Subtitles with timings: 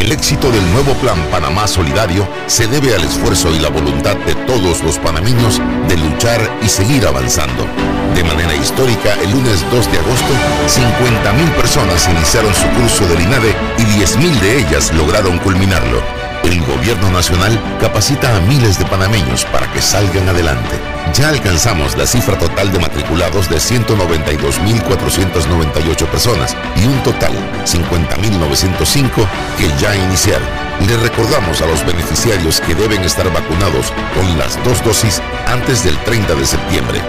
[0.00, 4.34] El éxito del nuevo Plan Panamá Solidario se debe al esfuerzo y la voluntad de
[4.46, 7.66] todos los panameños de luchar y seguir avanzando.
[8.14, 10.32] De manera histórica, el lunes 2 de agosto,
[10.68, 16.19] 50.000 personas iniciaron su curso del INADE y 10.000 de ellas lograron culminarlo.
[16.44, 20.78] El gobierno nacional capacita a miles de panameños para que salgan adelante.
[21.14, 27.32] Ya alcanzamos la cifra total de matriculados de 192.498 personas y un total
[27.64, 29.26] 50.905
[29.58, 30.46] que ya iniciaron.
[30.86, 35.96] Le recordamos a los beneficiarios que deben estar vacunados con las dos dosis antes del
[35.98, 37.00] 30 de septiembre.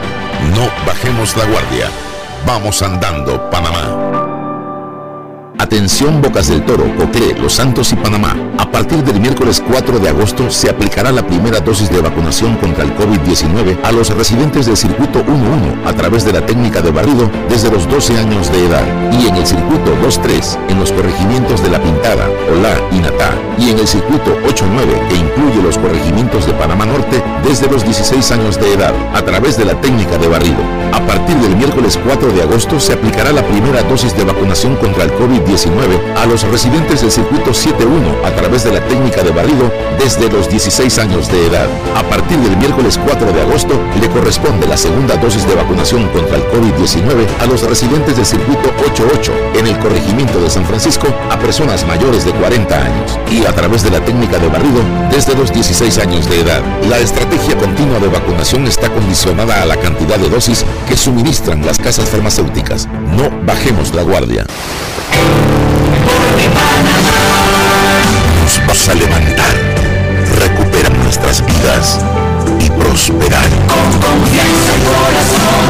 [0.53, 1.89] No bajemos la guardia.
[2.45, 4.10] Vamos andando, Panamá.
[5.61, 8.35] Atención Bocas del Toro, Coté, Los Santos y Panamá.
[8.57, 12.83] A partir del miércoles 4 de agosto se aplicará la primera dosis de vacunación contra
[12.83, 17.29] el COVID-19 a los residentes del circuito 1-1 a través de la técnica de barrido
[17.47, 21.69] desde los 12 años de edad y en el circuito 2-3 en los corregimientos de
[21.69, 26.53] La Pintada, Olá y Natá y en el circuito 8-9 que incluye los corregimientos de
[26.53, 30.63] Panamá Norte desde los 16 años de edad a través de la técnica de barrido.
[30.91, 35.03] A partir del miércoles 4 de agosto se aplicará la primera dosis de vacunación contra
[35.03, 39.69] el COVID-19 a los residentes del circuito 7.1 a través de la técnica de barrido
[39.99, 41.67] desde los 16 años de edad.
[41.93, 46.37] A partir del miércoles 4 de agosto le corresponde la segunda dosis de vacunación contra
[46.37, 51.37] el COVID-19 a los residentes del circuito 8.8 en el corregimiento de San Francisco a
[51.37, 55.51] personas mayores de 40 años y a través de la técnica de barrido desde los
[55.51, 56.61] 16 años de edad.
[56.87, 61.77] La estrategia continua de vacunación está condicionada a la cantidad de dosis que suministran las
[61.77, 62.87] casas farmacéuticas.
[63.17, 64.45] No bajemos la guardia.
[68.41, 69.55] Nos vas a levantar,
[70.39, 71.99] recuperar nuestras vidas
[72.59, 73.49] y prosperar.
[73.67, 75.65] Con confianza y corazón,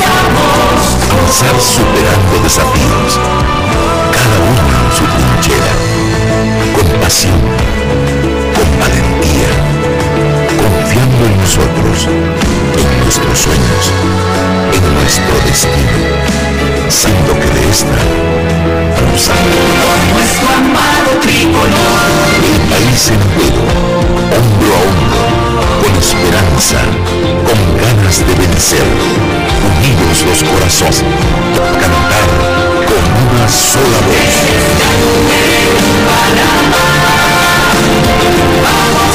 [0.00, 0.84] vamos.
[1.10, 3.18] Avanzar superando desafíos,
[4.12, 5.72] cada uno en su trinchera,
[6.74, 7.40] con pasión,
[8.54, 9.50] con valentía,
[10.60, 13.84] confiando en nosotros, en nuestros sueños,
[14.72, 15.98] en nuestro destino,
[16.88, 18.83] siendo que de esta
[19.14, 21.70] con nuestro amado tricolor.
[22.42, 23.62] El país entero,
[24.34, 25.22] hombro a hombro,
[25.80, 26.80] con esperanza,
[27.46, 28.82] con ganas de vencer,
[29.78, 31.04] unidos los corazones,
[31.80, 32.28] cantar
[32.90, 34.34] con una sola voz.
[38.64, 39.14] Vamos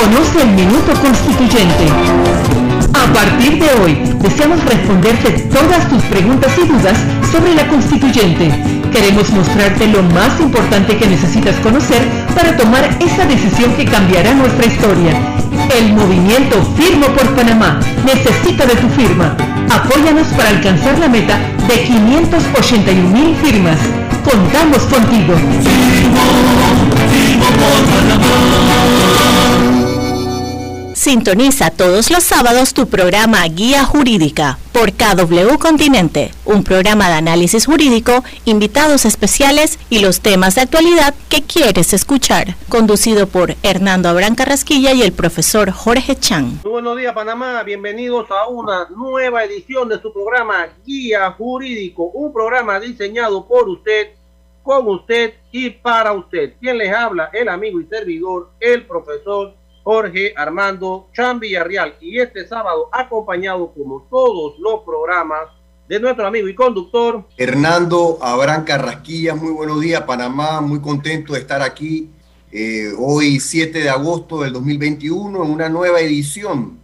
[0.00, 1.86] Conoce el minuto constituyente
[2.94, 6.98] a partir de hoy, deseamos responderte todas tus preguntas y dudas
[7.30, 8.50] sobre la constituyente.
[8.92, 12.02] Queremos mostrarte lo más importante que necesitas conocer
[12.34, 15.12] para tomar esa decisión que cambiará nuestra historia.
[15.76, 19.36] El movimiento Firmo por Panamá necesita de tu firma.
[19.70, 21.38] Apóyanos para alcanzar la meta
[21.68, 23.78] de 581 mil firmas.
[24.24, 25.34] Contamos contigo.
[25.62, 26.20] Firmo,
[27.12, 28.59] firmo por Panamá.
[31.00, 37.64] Sintoniza todos los sábados tu programa Guía Jurídica por KW Continente, un programa de análisis
[37.64, 44.34] jurídico, invitados especiales y los temas de actualidad que quieres escuchar, conducido por Hernando Abrán
[44.34, 46.60] Carrasquilla y el profesor Jorge Chan.
[46.64, 52.30] Muy buenos días Panamá, bienvenidos a una nueva edición de su programa Guía Jurídico, un
[52.30, 54.08] programa diseñado por usted,
[54.62, 56.56] con usted y para usted.
[56.60, 62.46] Quien les habla, el amigo y servidor, el profesor Jorge Armando Chan Villarreal y este
[62.46, 65.48] sábado acompañado como todos los programas
[65.88, 69.34] de nuestro amigo y conductor Hernando Abraham Carrasquilla.
[69.34, 72.10] Muy buenos días Panamá, muy contento de estar aquí
[72.52, 76.78] eh, hoy 7 de agosto del 2021 en una nueva edición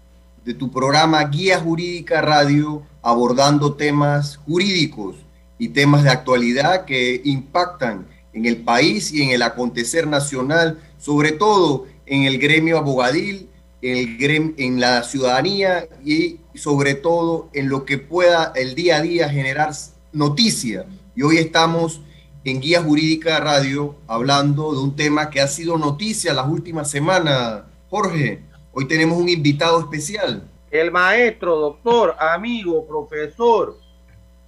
[0.44, 5.16] de tu programa Guía Jurídica Radio abordando temas jurídicos
[5.58, 11.32] y temas de actualidad que impactan en el país y en el acontecer nacional, sobre
[11.32, 13.48] todo en el gremio abogadil,
[13.82, 18.96] en, el gremio, en la ciudadanía y sobre todo en lo que pueda el día
[18.96, 19.72] a día generar
[20.12, 20.86] noticia.
[21.14, 22.00] Y hoy estamos
[22.44, 27.62] en Guía Jurídica Radio hablando de un tema que ha sido noticia las últimas semanas.
[27.90, 28.40] Jorge,
[28.72, 30.48] hoy tenemos un invitado especial.
[30.70, 33.76] el maestro, doctor, amigo, profesor,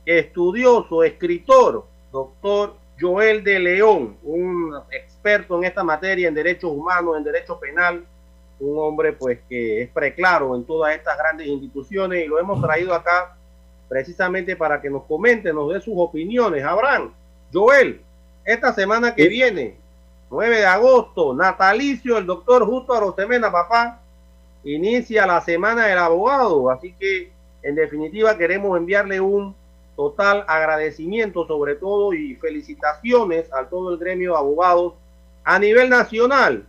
[0.04, 4.74] estudioso, escritor, doctor Joel de León, un
[5.28, 8.04] experto en esta materia, en derechos humanos, en derecho penal,
[8.60, 12.94] un hombre pues que es preclaro en todas estas grandes instituciones y lo hemos traído
[12.94, 13.36] acá
[13.88, 16.64] precisamente para que nos comente, nos dé sus opiniones.
[16.64, 17.12] Abraham,
[17.52, 18.00] Joel,
[18.44, 19.76] esta semana que viene,
[20.30, 24.00] 9 de agosto, natalicio, el doctor Justo Arosemena, papá,
[24.64, 27.30] inicia la semana del abogado, así que
[27.62, 29.54] en definitiva queremos enviarle un
[29.96, 34.94] total agradecimiento sobre todo y felicitaciones a todo el gremio de abogados
[35.48, 36.62] a nivel nacional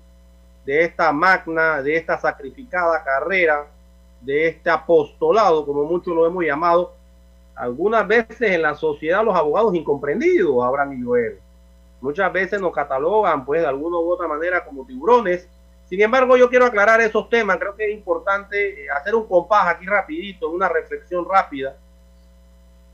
[0.66, 3.68] de esta magna, de esta sacrificada carrera,
[4.22, 6.94] de este apostolado, como muchos lo hemos llamado,
[7.56, 11.40] algunas veces en la sociedad los abogados incomprendidos, Abraham y Joel.
[12.00, 15.46] Muchas veces nos catalogan, pues, de alguna u otra manera como tiburones.
[15.90, 17.58] Sin embargo, yo quiero aclarar esos temas.
[17.58, 21.76] Creo que es importante eh, hacer un compás aquí rapidito, una reflexión rápida,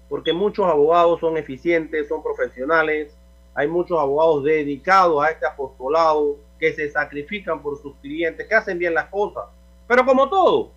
[0.10, 3.15] porque muchos abogados son eficientes, son profesionales.
[3.56, 8.78] Hay muchos abogados dedicados a este apostolado, que se sacrifican por sus clientes, que hacen
[8.78, 9.46] bien las cosas.
[9.88, 10.70] Pero como todo,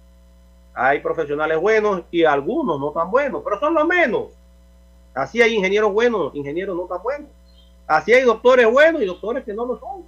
[0.75, 4.29] hay profesionales buenos y algunos no tan buenos, pero son los menos.
[5.15, 7.29] Así hay ingenieros buenos, ingenieros no tan buenos.
[7.87, 10.05] Así hay doctores buenos y doctores que no lo son.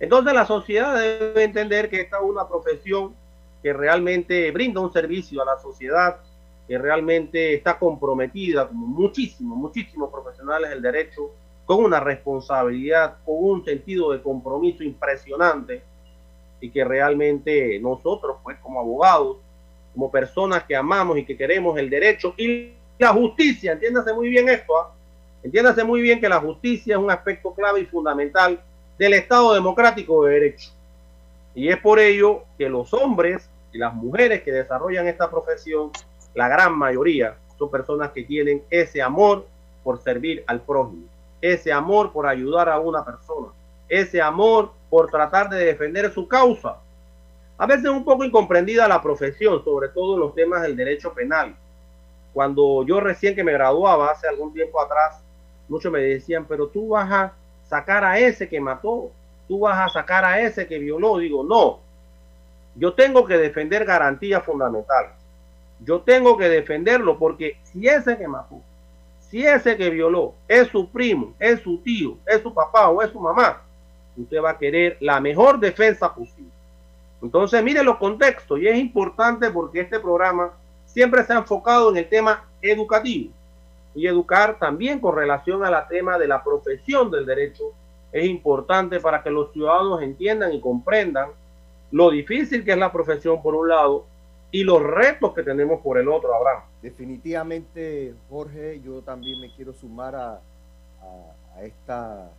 [0.00, 3.14] Entonces la sociedad debe entender que esta es una profesión
[3.62, 6.16] que realmente brinda un servicio a la sociedad,
[6.66, 11.30] que realmente está comprometida, como muchísimos, muchísimos profesionales del derecho,
[11.66, 15.82] con una responsabilidad, con un sentido de compromiso impresionante
[16.60, 19.36] y que realmente nosotros, pues como abogados,
[19.92, 24.48] como personas que amamos y que queremos el derecho y la justicia, entiéndase muy bien
[24.48, 24.92] esto, ¿ah?
[25.42, 28.60] entiéndase muy bien que la justicia es un aspecto clave y fundamental
[28.98, 30.70] del Estado democrático de derecho.
[31.54, 35.90] Y es por ello que los hombres y las mujeres que desarrollan esta profesión,
[36.34, 39.46] la gran mayoría, son personas que tienen ese amor
[39.82, 41.06] por servir al prójimo,
[41.42, 43.48] ese amor por ayudar a una persona,
[43.88, 46.76] ese amor por tratar de defender su causa,
[47.58, 51.54] a veces un poco incomprendida la profesión, sobre todo en los temas del derecho penal.
[52.32, 55.20] Cuando yo recién que me graduaba hace algún tiempo atrás,
[55.68, 57.32] muchos me decían, pero tú vas a
[57.68, 59.10] sacar a ese que mató,
[59.46, 61.18] tú vas a sacar a ese que violó.
[61.18, 61.78] Digo, no,
[62.74, 65.12] yo tengo que defender garantías fundamentales.
[65.84, 68.60] Yo tengo que defenderlo porque si ese que mató,
[69.32, 73.10] si ese que violó es su primo, es su tío, es su papá o es
[73.10, 73.62] su mamá,
[74.14, 76.50] usted va a querer la mejor defensa posible.
[77.22, 80.52] Entonces, mire los contextos y es importante porque este programa
[80.84, 83.32] siempre se ha enfocado en el tema educativo
[83.94, 87.64] y educar también con relación a la tema de la profesión del derecho
[88.12, 91.30] es importante para que los ciudadanos entiendan y comprendan
[91.90, 94.04] lo difícil que es la profesión por un lado
[94.52, 96.64] y los retos que tenemos por el otro, Abraham.
[96.82, 100.40] Definitivamente, Jorge, yo también me quiero sumar a,
[101.56, 102.30] a, esta,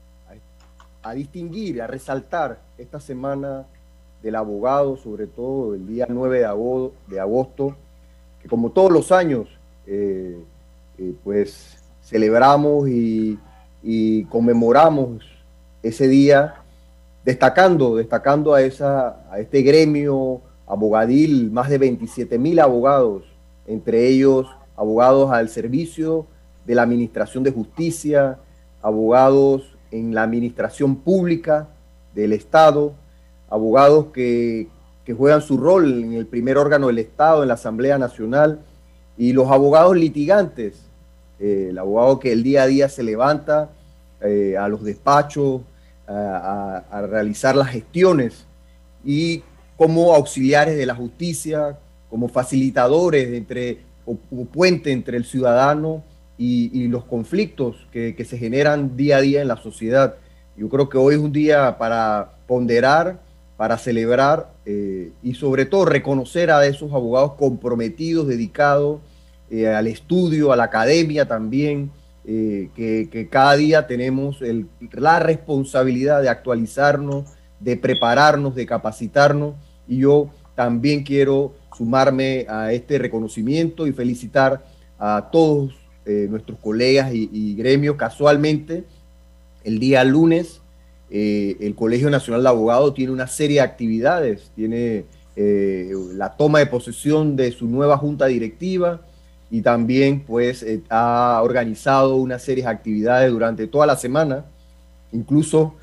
[1.01, 3.65] a, distinguir, a resaltar esta semana
[4.21, 6.45] del abogado, sobre todo el día 9
[7.07, 7.75] de agosto,
[8.39, 9.49] que como todos los años,
[9.87, 10.37] eh,
[10.99, 13.39] eh, pues celebramos y,
[14.29, 15.25] conmemoramos
[15.81, 16.55] ese día,
[17.25, 20.41] destacando, destacando a, esa, a este gremio
[20.73, 23.23] abogadil, más de 27 mil abogados,
[23.67, 26.25] entre ellos abogados al servicio
[26.65, 28.39] de la Administración de Justicia,
[28.81, 31.67] abogados en la Administración Pública
[32.15, 32.93] del Estado,
[33.49, 34.67] abogados que,
[35.17, 38.59] juegan su rol en el primer órgano del Estado, en la Asamblea Nacional,
[39.17, 40.81] y los abogados litigantes,
[41.39, 43.69] eh, el abogado que el día a día se levanta
[44.21, 45.61] eh, a los despachos,
[46.07, 48.45] a, realizar las gestiones
[49.03, 49.43] y
[49.77, 51.77] como auxiliares de la justicia,
[52.09, 54.15] como facilitadores entre, o,
[54.45, 56.03] puente entre el ciudadano
[56.37, 60.15] y, los conflictos que, se generan día a día en la sociedad.
[60.55, 63.19] Yo creo que hoy es un día para ponderar
[63.57, 68.99] para celebrar eh, y sobre todo reconocer a esos abogados comprometidos, dedicados
[69.49, 71.91] eh, al estudio, a la academia también,
[72.25, 74.39] eh, que, cada día tenemos
[74.91, 77.25] la responsabilidad de actualizarnos,
[77.63, 79.55] de prepararnos, de capacitarnos.
[79.87, 84.63] Y yo también quiero sumarme a este reconocimiento y felicitar
[84.99, 85.73] a todos
[86.05, 87.95] nuestros colegas y, gremios.
[87.95, 88.83] Casualmente,
[89.63, 90.61] el día lunes
[91.15, 95.05] eh, el Colegio Nacional de Abogados tiene una serie de actividades, tiene
[95.35, 99.01] eh, la toma de posesión de su nueva junta directiva
[99.51, 104.45] y también pues eh, ha organizado una serie de actividades durante toda la semana.
[105.11, 105.75] Incluso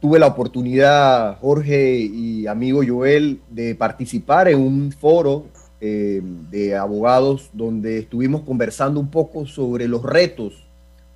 [0.00, 5.46] tuve la oportunidad, Jorge y amigo Joel, de participar en un foro
[5.80, 10.64] eh, de abogados donde estuvimos conversando un poco sobre los retos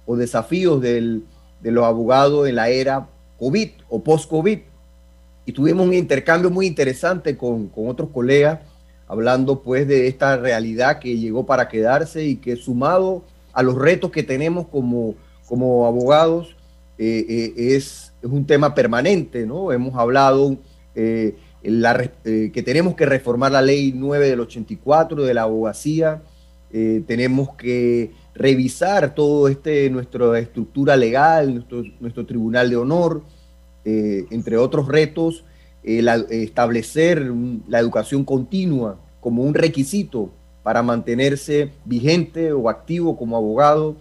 [0.07, 1.23] o desafíos de
[1.63, 3.07] los abogados en la era
[3.39, 4.59] COVID o post-COVID.
[5.45, 8.61] Y tuvimos un intercambio muy interesante con, con otros colegas
[9.09, 13.23] hablando pues de esta realidad que llegó para quedarse y que sumado
[13.53, 15.15] a los retos que tenemos como,
[15.47, 16.57] como abogados
[16.99, 19.73] eh, eh, es, un tema permanente, ¿no?
[19.73, 20.57] Hemos hablado
[20.95, 26.23] eh, que tenemos que reformar la ley 9 del 84 de la abogacía,
[27.07, 31.67] tenemos que revisar todo este, nuestra estructura legal,
[32.01, 33.23] nuestro tribunal de honor,
[33.85, 35.45] entre otros retos,
[35.83, 37.31] establecer
[37.69, 40.31] la educación continua como un requisito
[40.63, 43.97] para mantenerse vigente o activo como abogado.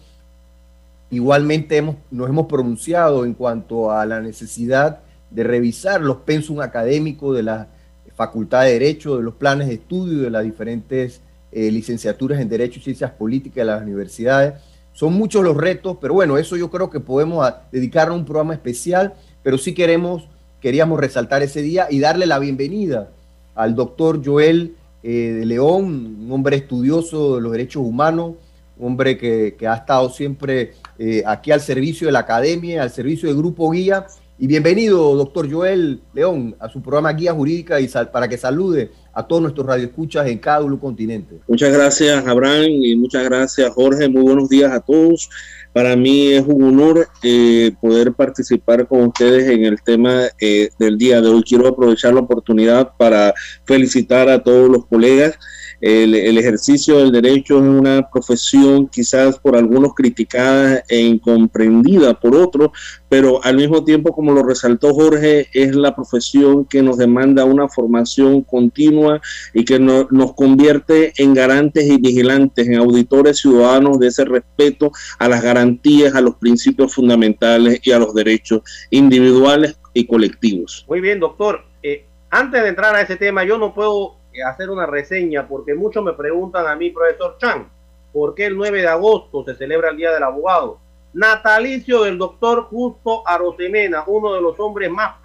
[1.12, 5.00] Igualmente hemos, nos hemos pronunciado en cuanto a la necesidad
[5.30, 7.68] de revisar los pensum académicos de la
[8.16, 12.80] Facultad de Derecho, de los planes de estudio de las diferentes eh, licenciaturas en Derecho
[12.80, 14.54] y Ciencias Políticas de las universidades.
[14.94, 18.54] Son muchos los retos, pero bueno, eso yo creo que podemos dedicar a un programa
[18.54, 19.14] especial,
[19.44, 20.30] pero sí queremos,
[20.62, 23.10] queríamos resaltar ese día y darle la bienvenida
[23.56, 28.36] al doctor Joel eh, de León, un hombre estudioso de los derechos humanos,
[28.82, 33.38] hombre que, ha estado siempre eh, aquí al servicio de la academia, al servicio del
[33.38, 34.08] Grupo Guía.
[34.40, 39.28] Y bienvenido, doctor Joel León, a su programa Guía Jurídica y para que salude a
[39.28, 41.40] todos nuestros radioescuchas en cada continente.
[41.48, 44.10] Muchas gracias, Abraham, y muchas gracias, Jorge.
[44.10, 45.30] Muy buenos días a todos.
[45.74, 50.98] Para mí es un honor eh, poder participar con ustedes en el tema eh, del
[50.98, 51.44] día de hoy.
[51.44, 55.38] Quiero aprovechar la oportunidad para felicitar a todos los colegas
[55.82, 62.70] el, ejercicio del derecho es una profesión quizás por algunos criticada e incomprendida por otros,
[63.10, 67.68] pero al mismo tiempo, como lo resaltó Jorge, es la profesión que nos demanda una
[67.68, 69.20] formación continua
[69.54, 75.28] y que nos convierte en garantes y vigilantes, en auditores ciudadanos de ese respeto a
[75.28, 78.62] las garantías, a los principios fundamentales y a los derechos
[78.92, 80.86] individuales y colectivos.
[80.88, 81.66] Muy bien, doctor.
[81.82, 86.04] Eh, antes de entrar a ese tema, yo no puedo hacer una reseña porque muchos
[86.04, 87.70] me preguntan a mí, profesor Chan,
[88.14, 90.80] ¿por qué el 9 de agosto se celebra el Día del Abogado?
[91.14, 95.16] Natalicio del doctor Justo Arosemena, uno de los hombres más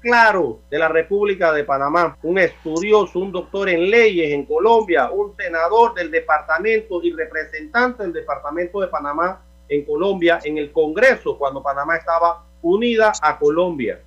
[0.00, 5.36] claros de la República de Panamá, un estudioso, un doctor en leyes en Colombia, un
[5.36, 11.62] senador del departamento y representante del departamento de Panamá en Colombia en el Congreso cuando
[11.62, 14.00] Panamá estaba unida a Colombia.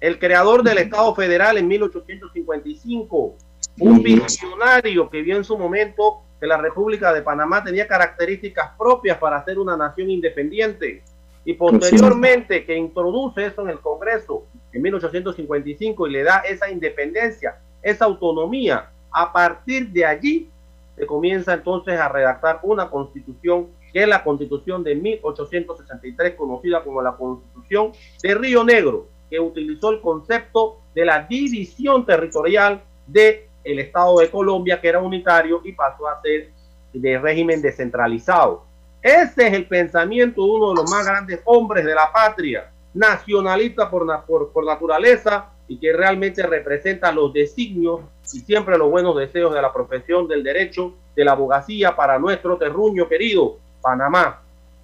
[0.00, 3.34] El creador del Estado Federal en 1855,
[3.78, 9.18] un visionario que vio en su momento que la República de Panamá tenía características propias
[9.18, 11.02] para ser una nación independiente
[11.44, 17.58] y posteriormente que introduce eso en el Congreso en 1855 y le da esa independencia,
[17.82, 18.90] esa autonomía.
[19.10, 20.50] A partir de allí
[20.96, 27.00] se comienza entonces a redactar una constitución que es la constitución de 1863 conocida como
[27.00, 33.78] la constitución de Río Negro, que utilizó el concepto de la división territorial de el
[33.78, 36.50] Estado de Colombia, que era unitario, y pasó a ser
[36.92, 38.64] de régimen descentralizado.
[39.02, 43.90] Ese es el pensamiento de uno de los más grandes hombres de la patria, nacionalista
[43.90, 48.00] por, por, naturaleza y que realmente representa los designios
[48.32, 52.56] y siempre los buenos deseos de la profesión del derecho, de la abogacía para nuestro
[52.56, 54.40] terruño querido, Panamá.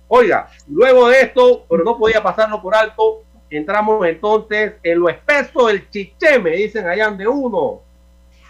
[0.09, 5.69] Oiga, luego de esto, pero no podía pasarlo por alto, entramos entonces en lo espeso
[5.69, 5.87] del
[6.43, 7.81] me dicen allá de uno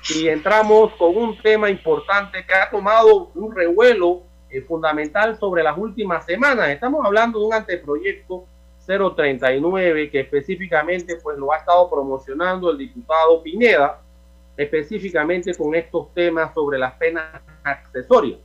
[0.09, 5.77] y entramos con un tema importante que ha tomado un revuelo eh, fundamental sobre las
[5.77, 6.69] últimas semanas.
[6.71, 8.45] Estamos hablando de un anteproyecto
[8.87, 14.01] 039 que específicamente pues lo ha estado promocionando el diputado Pineda,
[14.57, 18.39] específicamente con estos temas sobre las penas accesorias.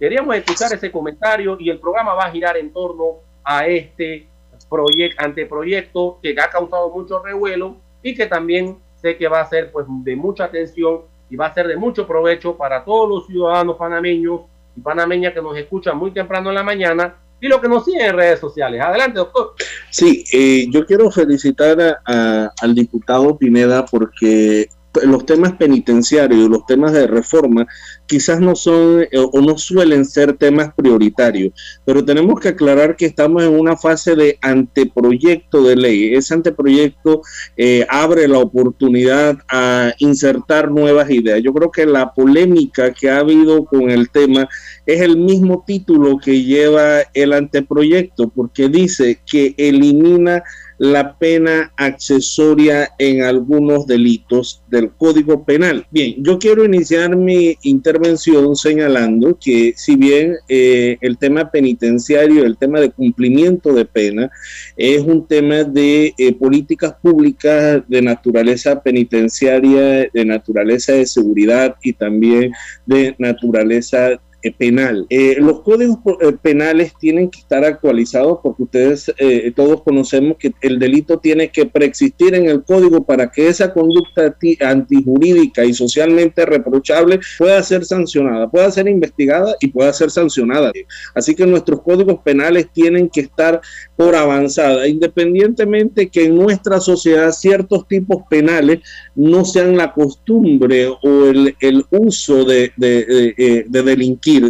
[0.00, 4.26] Queríamos escuchar ese comentario y el programa va a girar en torno a este
[4.68, 9.70] proyecto, anteproyecto que ha causado mucho revuelo y que también sé que va a ser
[9.70, 13.76] pues de mucha atención y va a ser de mucho provecho para todos los ciudadanos
[13.76, 14.42] panameños
[14.76, 18.10] y panameñas que nos escuchan muy temprano en la mañana y los que nos siguen
[18.10, 18.80] en redes sociales.
[18.80, 19.54] Adelante, doctor.
[19.90, 24.68] Sí, eh, yo quiero felicitar al diputado Pineda porque
[25.04, 27.66] los temas penitenciarios, los temas de reforma,
[28.12, 31.54] quizás no son eh, o no suelen ser temas prioritarios,
[31.86, 36.14] pero tenemos que aclarar que estamos en una fase de anteproyecto de ley.
[36.14, 37.22] Ese anteproyecto
[37.56, 41.40] eh, abre la oportunidad a insertar nuevas ideas.
[41.42, 44.46] Yo creo que la polémica que ha habido con el tema
[44.84, 50.42] es el mismo título que lleva el anteproyecto, porque dice que elimina
[50.78, 55.86] la pena accesoria en algunos delitos del Código Penal.
[55.90, 62.56] Bien, yo quiero iniciar mi intervención señalando que si bien eh, el tema penitenciario, el
[62.56, 64.30] tema de cumplimiento de pena,
[64.76, 71.92] es un tema de eh, políticas públicas de naturaleza penitenciaria, de naturaleza de seguridad y
[71.92, 72.52] también
[72.86, 75.06] de naturaleza penal.
[75.08, 79.12] Eh, los códigos eh, penales tienen que estar actualizados porque ustedes
[79.54, 84.36] todos conocemos que el delito tiene que preexistir en el código para que esa conducta
[84.60, 90.72] antijurídica y socialmente reprochable pueda ser sancionada, pueda ser investigada y pueda ser sancionada.
[91.14, 93.60] Así que nuestros códigos penales tienen que estar
[93.96, 98.80] por avanzada, independientemente que en nuestra sociedad ciertos tipos penales
[99.14, 103.82] no sean la costumbre o el, uso de, de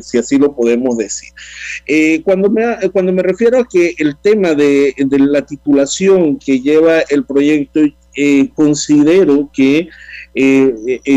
[0.02, 1.30] si así lo podemos decir.
[1.86, 2.62] Eh, cuando, me,
[2.92, 7.80] cuando me refiero a que el tema de, la titulación que lleva el proyecto,
[8.14, 9.88] eh, considero que
[10.34, 10.74] eh,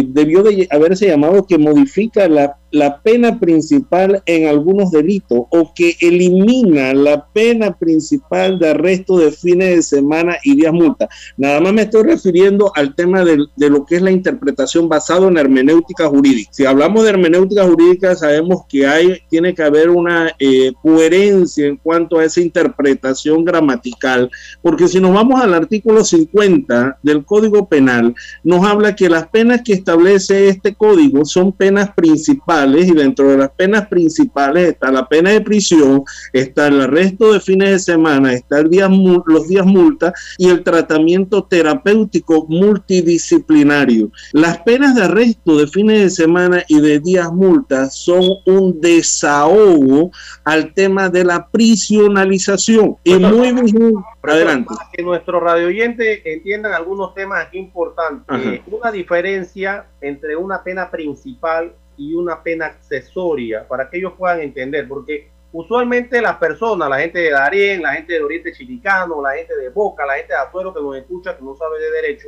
[0.07, 5.95] debió de haberse llamado que modifica la la pena principal en algunos delitos o que
[6.01, 11.07] elimina la pena principal de arresto de fines de semana y días multa.
[11.37, 15.37] Nada más me estoy refiriendo al tema de, lo que es la interpretación basado en
[15.37, 16.49] hermenéutica jurídica.
[16.51, 21.77] Si hablamos de hermenéutica jurídica, sabemos que hay, tiene que haber una eh, coherencia en
[21.77, 24.29] cuanto a esa interpretación gramatical,
[24.61, 28.13] porque si nos vamos al artículo 50 del Código Penal,
[28.43, 33.37] nos habla que las penas que establece este código son penas principales y dentro de
[33.37, 36.03] las penas principales está la pena de prisión,
[36.33, 38.89] está el arresto de fines de semana, está el día,
[39.25, 44.09] los días multa y el tratamiento terapéutico multidisciplinario.
[44.33, 50.11] Las penas de arresto de fines de semana y de días multa son un desahogo
[50.43, 54.69] al tema de la prisionalización y muy bien adelante.
[54.75, 58.61] Para que nuestros radio oyentes entiendan algunos temas importantes.
[58.67, 64.87] Una diferencia entre una pena principal y una pena accesoria para que ellos puedan entender,
[64.87, 69.55] porque usualmente las personas, la gente de Darien, la gente de Oriente Chilicano, la gente
[69.55, 72.27] de Boca, la gente de Azuero que nos escucha, que no sabe de derecho,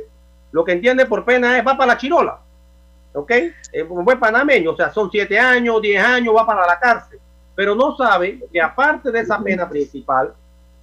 [0.50, 2.38] lo que entiende por pena es va para la chirola,
[3.12, 3.30] ¿ok?
[3.72, 7.18] Es un buen panameño, o sea, son siete años, diez años, va para la cárcel,
[7.54, 10.32] pero no sabe que aparte de esa pena principal,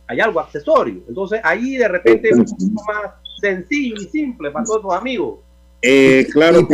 [0.07, 1.01] hay algo accesorio.
[1.07, 5.39] Entonces ahí de repente es un poco más sencillo y simple para todos los amigos.
[5.87, 6.67] Eh, claro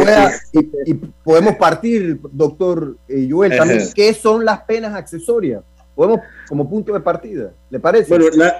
[0.85, 0.93] y,
[1.23, 5.63] podemos partir, doctor eh, Joel, también, ¿qué son las penas accesorias?
[5.93, 8.09] Podemos como punto de partida, ¿le parece?
[8.09, 8.53] Bueno, la, eh,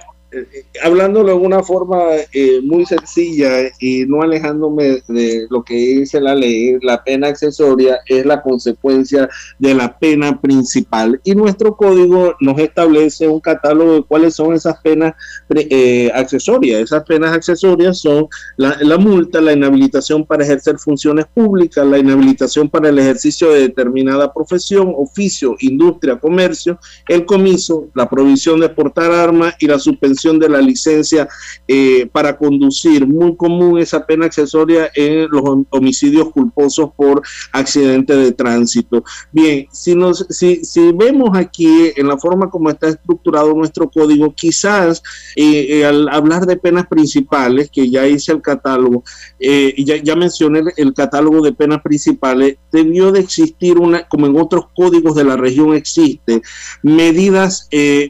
[0.81, 1.99] hablándolo de una forma
[2.31, 7.99] eh, muy sencilla y no alejándome de lo que dice la ley, la pena accesoria
[8.05, 11.19] es la consecuencia de la pena principal.
[11.23, 15.13] Y nuestro código nos establece un catálogo de cuáles son esas penas
[15.49, 16.81] eh, accesorias.
[16.81, 22.69] Esas penas accesorias son la, la multa, la inhabilitación para ejercer funciones públicas, la inhabilitación
[22.69, 29.11] para el ejercicio de determinada profesión, oficio, industria, comercio, el comiso, la provisión de portar
[29.11, 31.27] armas y la suspensión de la licencia
[31.67, 33.07] eh, para conducir.
[33.07, 39.03] Muy común esa pena accesoria en los homicidios culposos por accidente de tránsito.
[39.31, 44.33] Bien, si, nos, si, si vemos aquí en la forma como está estructurado nuestro código,
[44.33, 45.01] quizás
[45.35, 49.03] eh, eh, al hablar de penas principales, que ya hice el catálogo,
[49.39, 54.65] ya, ya mencioné el catálogo de penas principales, debió de existir una, como en otros
[54.75, 56.41] códigos de la región existe,
[56.83, 57.67] medidas,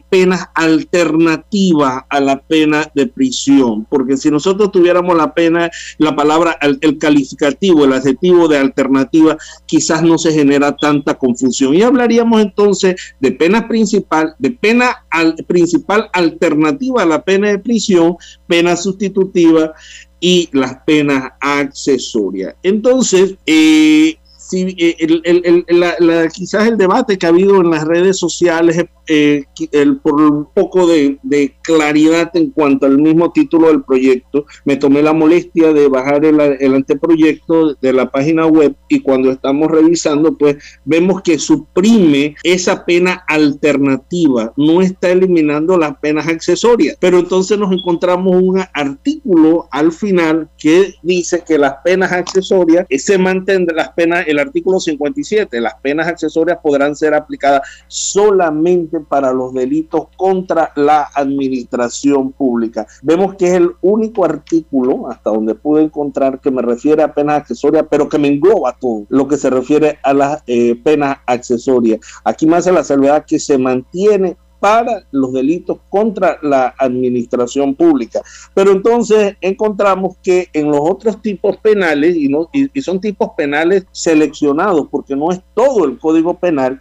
[0.10, 6.58] penas alternativas a la pena de prisión, porque si nosotros tuviéramos la pena, la palabra,
[6.62, 11.76] el, calificativo, el adjetivo de alternativa, quizás no se genera tanta confusión.
[11.76, 17.60] Y hablaríamos entonces de pena principal, de pena al, principal alternativa a la pena de
[17.60, 18.16] prisión,
[18.48, 19.74] pena sustitutiva
[20.20, 22.56] y las penas accesorias.
[22.62, 24.18] Entonces, eh,
[24.52, 29.98] si, eh, el, quizás el debate que ha habido en las redes sociales eh, el,
[29.98, 31.20] por un poco de,
[31.64, 36.40] claridad en cuanto al mismo título del proyecto, me tomé la molestia de bajar el,
[36.40, 42.84] el, anteproyecto de la página web y cuando estamos revisando, pues vemos que suprime esa
[42.84, 49.92] pena alternativa, no está eliminando las penas accesorias, pero entonces nos encontramos un artículo al
[49.92, 55.75] final que dice que las penas accesorias se mantendrán las penas, el artículo 57, las
[55.75, 62.86] penas accesorias podrán ser aplicadas solamente para los delitos contra la administración pública.
[63.01, 67.38] Vemos que es el único artículo, hasta donde pude encontrar, que me refiere a penas
[67.38, 71.99] accesorias, pero que me engloba todo lo que se refiere a las eh, penas accesorias.
[72.23, 78.21] Aquí me hace la salvedad que se mantiene para los delitos contra la administración pública.
[78.54, 83.88] Pero entonces encontramos que en los otros tipos penales, y, no, y, son tipos penales
[83.91, 86.80] seleccionados, porque no es todo el Código Penal,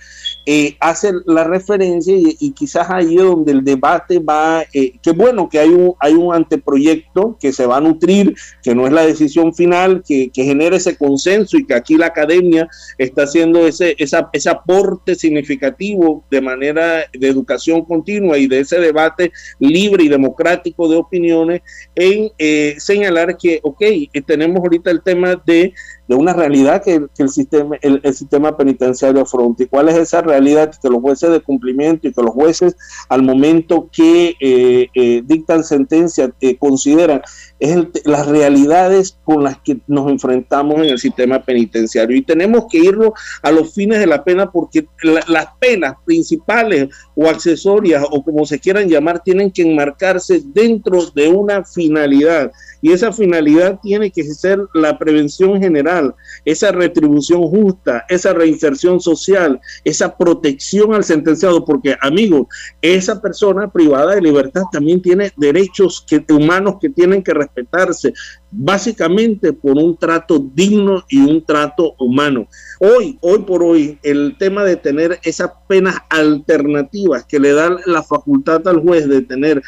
[0.52, 5.48] eh, hace la referencia y, quizás ahí es donde el debate va, eh, que bueno
[5.48, 9.06] que hay un, hay un anteproyecto que se va a nutrir, que no es la
[9.06, 13.94] decisión final, que, que genera ese consenso y que aquí la academia está haciendo ese,
[13.96, 20.08] esa, ese aporte significativo de manera de educación continua y de ese debate libre y
[20.08, 21.62] democrático de opiniones
[21.94, 23.84] en eh, señalar que, ok,
[24.26, 25.74] tenemos ahorita el tema de
[26.10, 29.62] de una realidad que, el, sistema, el, sistema penitenciario afronta.
[29.62, 30.39] ¿Y cuál es esa realidad?
[30.81, 32.76] Que los jueces de cumplimiento y que los jueces
[33.09, 37.22] al momento que eh, eh, dictan sentencia eh, consideran
[37.60, 42.16] es las realidades con las que nos enfrentamos en el sistema penitenciario.
[42.16, 47.28] Y tenemos que irlo a los fines de la pena porque las penas principales o
[47.28, 52.50] accesorias o como se quieran llamar tienen que enmarcarse dentro de una finalidad
[52.82, 59.60] y esa finalidad tiene que ser la prevención general, esa retribución justa, esa reinserción social,
[59.84, 62.46] esa protección al sentenciado, porque amigos,
[62.80, 68.12] esa persona privada de libertad también tiene derechos humanos que tienen que respetarse,
[68.50, 72.48] básicamente por un trato digno y un trato humano.
[72.80, 78.02] Hoy, hoy por hoy, el tema de tener esas penas alternativas que le dan la
[78.02, 79.62] facultad al juez de tener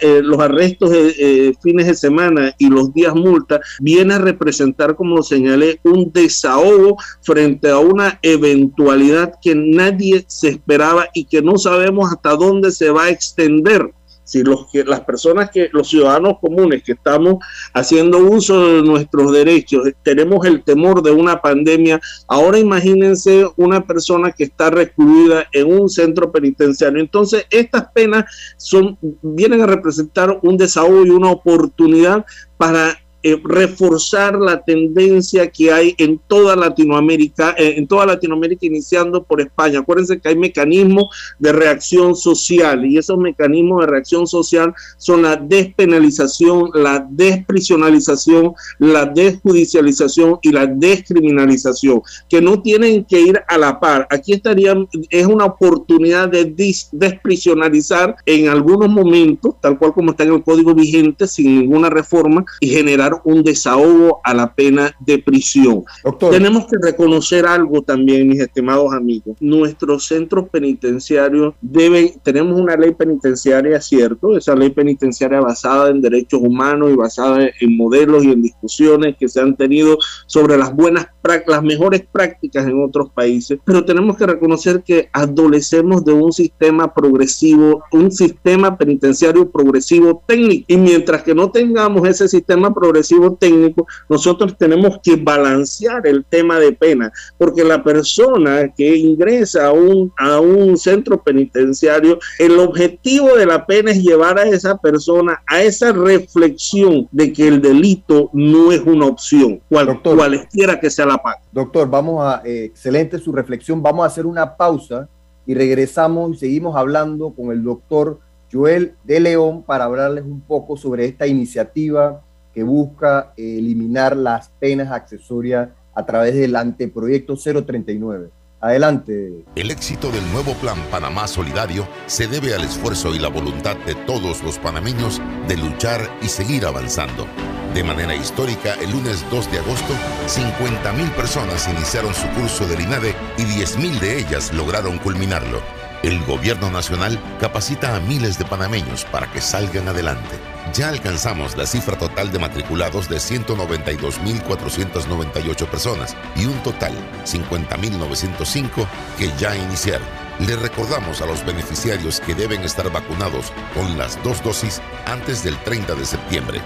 [0.00, 4.94] eh, los arrestos de eh, fines de semana y los días multa, viene a representar,
[4.94, 11.42] como lo señalé, un desahogo frente a una eventualidad que nadie se esperaba y que
[11.42, 13.92] no sabemos hasta dónde se va a extender
[14.30, 19.32] si los que las personas que los ciudadanos comunes que estamos haciendo uso de nuestros
[19.32, 25.72] derechos tenemos el temor de una pandemia, ahora imagínense una persona que está recluida en
[25.80, 27.00] un centro penitenciario.
[27.00, 28.24] Entonces, estas penas
[28.56, 32.24] son vienen a representar un desahogo y una oportunidad
[32.56, 39.22] para eh, reforzar la tendencia que hay en toda Latinoamérica, eh, en toda Latinoamérica, iniciando
[39.22, 39.80] por España.
[39.80, 45.36] Acuérdense que hay mecanismos de reacción social y esos mecanismos de reacción social son la
[45.36, 53.78] despenalización, la desprisionalización, la desjudicialización y la descriminalización, que no tienen que ir a la
[53.80, 54.06] par.
[54.10, 56.44] Aquí estarían, es una oportunidad de
[56.92, 62.44] desprisionalizar en algunos momentos, tal cual como está en el código vigente, sin ninguna reforma,
[62.60, 65.84] y generar un desahogo a la pena de prisión.
[66.30, 69.36] Tenemos que reconocer algo también, mis estimados amigos.
[69.40, 76.40] Nuestros centros penitenciarios deben, tenemos una ley penitenciaria, cierto, esa ley penitenciaria basada en derechos
[76.42, 81.08] humanos y basada en modelos y en discusiones que se han tenido sobre las buenas
[81.46, 86.92] las mejores prácticas en otros países, pero tenemos que reconocer que adolecemos de un sistema
[86.92, 90.64] progresivo, un sistema penitenciario progresivo técnico.
[90.68, 92.99] Y mientras que no tengamos ese sistema progresivo
[93.38, 99.72] técnico, nosotros tenemos que balancear el tema de pena, porque la persona que ingresa a
[99.72, 105.42] un, a un centro penitenciario, el objetivo de la pena es llevar a esa persona
[105.46, 111.06] a esa reflexión de que el delito no es una opción, cual, cualesquiera que sea
[111.06, 111.20] la
[111.52, 113.82] Doctor, vamos a, eh, excelente su reflexión.
[113.82, 115.08] Vamos a hacer una pausa
[115.46, 118.20] y regresamos y seguimos hablando con el doctor
[118.52, 122.22] Joel de León para hablarles un poco sobre esta iniciativa
[122.54, 128.30] que busca eliminar las penas accesorias a través del anteproyecto 039.
[128.62, 129.44] Adelante.
[129.54, 133.94] El éxito del nuevo plan Panamá Solidario se debe al esfuerzo y la voluntad de
[133.94, 137.26] todos los panameños de luchar y seguir avanzando.
[137.72, 139.94] De manera histórica, el lunes 2 de agosto,
[140.26, 145.62] 50.000 personas iniciaron su curso del INADE y 10.000 de ellas lograron culminarlo.
[146.02, 150.36] El gobierno nacional capacita a miles de panameños para que salgan adelante.
[150.74, 156.92] Ya alcanzamos la cifra total de matriculados de 192.498 personas y un total
[157.24, 158.86] 50.905
[159.18, 160.06] que ya iniciaron.
[160.38, 165.58] Le recordamos a los beneficiarios que deben estar vacunados con las dos dosis antes del
[165.58, 166.60] 30 de septiembre.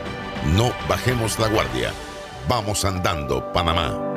[0.55, 1.93] No bajemos la guardia.
[2.47, 4.14] Vamos andando, Panamá.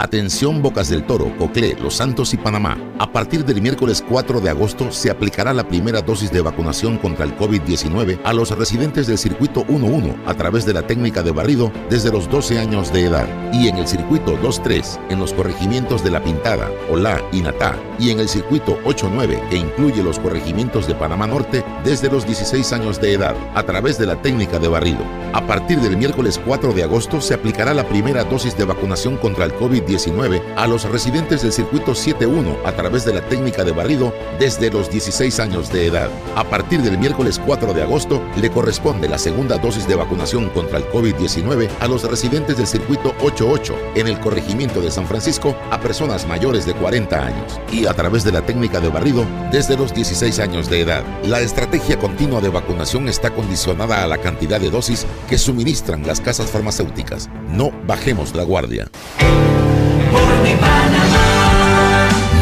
[0.00, 2.78] Atención Bocas del Toro, Coclé, Los Santos y Panamá.
[2.98, 7.26] A partir del miércoles 4 de agosto se aplicará la primera dosis de vacunación contra
[7.26, 11.70] el COVID-19 a los residentes del circuito 11 a través de la técnica de barrido
[11.90, 16.10] desde los 12 años de edad y en el circuito 23 en los corregimientos de
[16.10, 20.94] La Pintada, Olá y Natá y en el circuito 89 que incluye los corregimientos de
[20.94, 25.04] Panamá Norte desde los 16 años de edad a través de la técnica de barrido.
[25.34, 29.44] A partir del miércoles 4 de agosto se aplicará la primera dosis de vacunación contra
[29.44, 33.72] el COVID-19 COVID-19 a los residentes del circuito 71 a través de la técnica de
[33.72, 36.10] barrido desde los 16 años de edad.
[36.36, 40.78] A partir del miércoles 4 de agosto le corresponde la segunda dosis de vacunación contra
[40.78, 45.80] el COVID-19 a los residentes del circuito 88 en el corregimiento de San Francisco a
[45.80, 49.94] personas mayores de 40 años y a través de la técnica de barrido desde los
[49.94, 51.04] 16 años de edad.
[51.24, 56.20] La estrategia continua de vacunación está condicionada a la cantidad de dosis que suministran las
[56.20, 57.28] casas farmacéuticas.
[57.48, 58.88] No bajemos la guardia.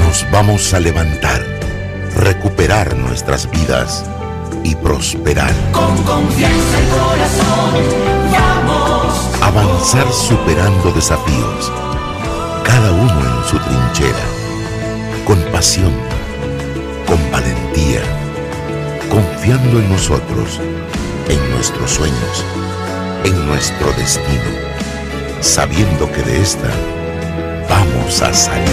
[0.00, 1.44] Nos vamos a levantar,
[2.16, 4.04] recuperar nuestras vidas
[4.64, 5.52] y prosperar.
[5.72, 7.74] Con confianza y corazón,
[8.32, 9.42] vamos.
[9.42, 11.72] Avanzar superando desafíos,
[12.64, 14.24] cada uno en su trinchera,
[15.26, 15.92] con pasión,
[17.06, 18.02] con valentía,
[19.10, 20.60] confiando en nosotros,
[21.28, 22.44] en nuestros sueños,
[23.24, 24.50] en nuestro destino,
[25.40, 26.68] sabiendo que de esta
[27.68, 28.68] vamos a salir.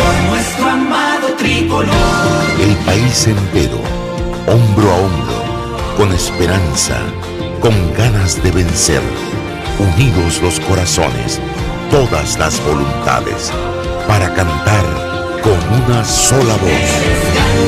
[0.00, 1.92] Por nuestro amado tricolor.
[2.60, 3.78] El país entero,
[4.46, 5.42] hombro a hombro,
[5.96, 6.98] con esperanza,
[7.60, 9.02] con ganas de vencer,
[9.78, 11.40] unidos los corazones,
[11.90, 13.52] todas las voluntades,
[14.06, 14.84] para cantar
[15.42, 17.64] con una sola voz.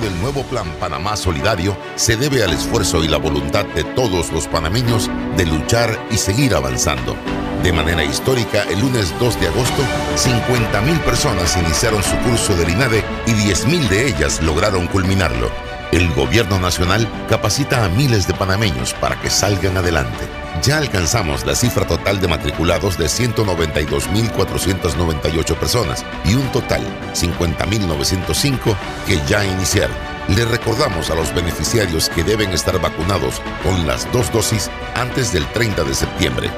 [0.00, 4.46] Del nuevo Plan Panamá Solidario se debe al esfuerzo y la voluntad de todos los
[4.46, 7.16] panameños de luchar y seguir avanzando.
[7.62, 9.82] De manera histórica, el lunes 2 de agosto,
[10.16, 15.71] 50.000 personas iniciaron su curso del INADE y 10.000 de ellas lograron culminarlo.
[15.92, 20.26] El gobierno nacional capacita a miles de panameños para que salgan adelante.
[20.62, 26.80] Ya alcanzamos la cifra total de matriculados de 192.498 personas y un total
[27.12, 28.74] 50.905
[29.06, 29.94] que ya iniciaron.
[30.28, 35.44] Le recordamos a los beneficiarios que deben estar vacunados con las dos dosis antes del
[35.48, 36.50] 30 de septiembre.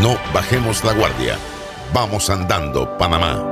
[0.00, 1.38] No bajemos la guardia.
[1.92, 3.51] Vamos andando, Panamá.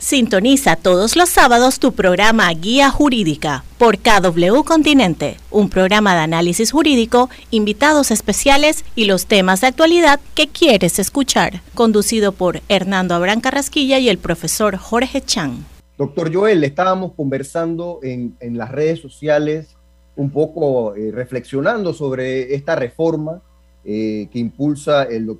[0.00, 6.72] Sintoniza todos los sábados tu programa Guía Jurídica por KW Continente, un programa de análisis
[6.72, 13.42] jurídico, invitados especiales y los temas de actualidad que quieres escuchar, conducido por Hernando Abrán
[13.42, 15.66] Carrasquilla y el profesor Jorge Chan.
[15.98, 19.76] Doctor Joel, estábamos conversando en, en las redes sociales,
[20.16, 23.42] un poco eh, reflexionando sobre esta reforma
[23.84, 25.36] eh, que impulsa el,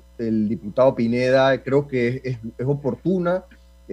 [0.47, 1.63] diputado Pineda.
[1.63, 3.43] Creo que es oportuna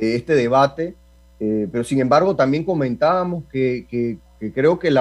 [0.01, 0.95] este debate,
[1.41, 4.19] eh, pero sin embargo también comentábamos que,
[4.55, 4.95] creo que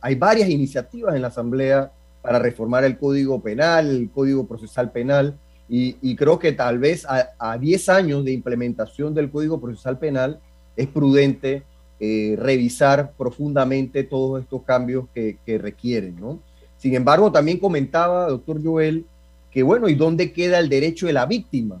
[0.00, 5.38] hay varias iniciativas en la Asamblea para reformar el Código Penal, el Código Procesal Penal,
[5.68, 9.98] y, y creo que tal vez a, a, 10 años de implementación del Código Procesal
[9.98, 10.38] Penal
[10.76, 11.62] es prudente
[12.04, 16.40] eh, revisar profundamente todos estos cambios que, requieren, ¿no?
[16.76, 19.06] Sin embargo, también comentaba, doctor Joel,
[19.52, 21.80] que bueno, ¿y dónde queda el derecho de la víctima?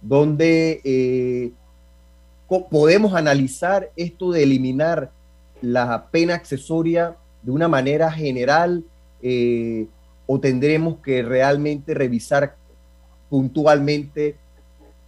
[0.00, 1.52] ¿Dónde eh,
[2.60, 5.10] podemos analizar esto de eliminar
[5.60, 8.84] la pena accesoria de una manera general
[9.22, 9.86] eh,
[10.26, 12.56] o tendremos que realmente revisar
[13.30, 14.36] puntualmente,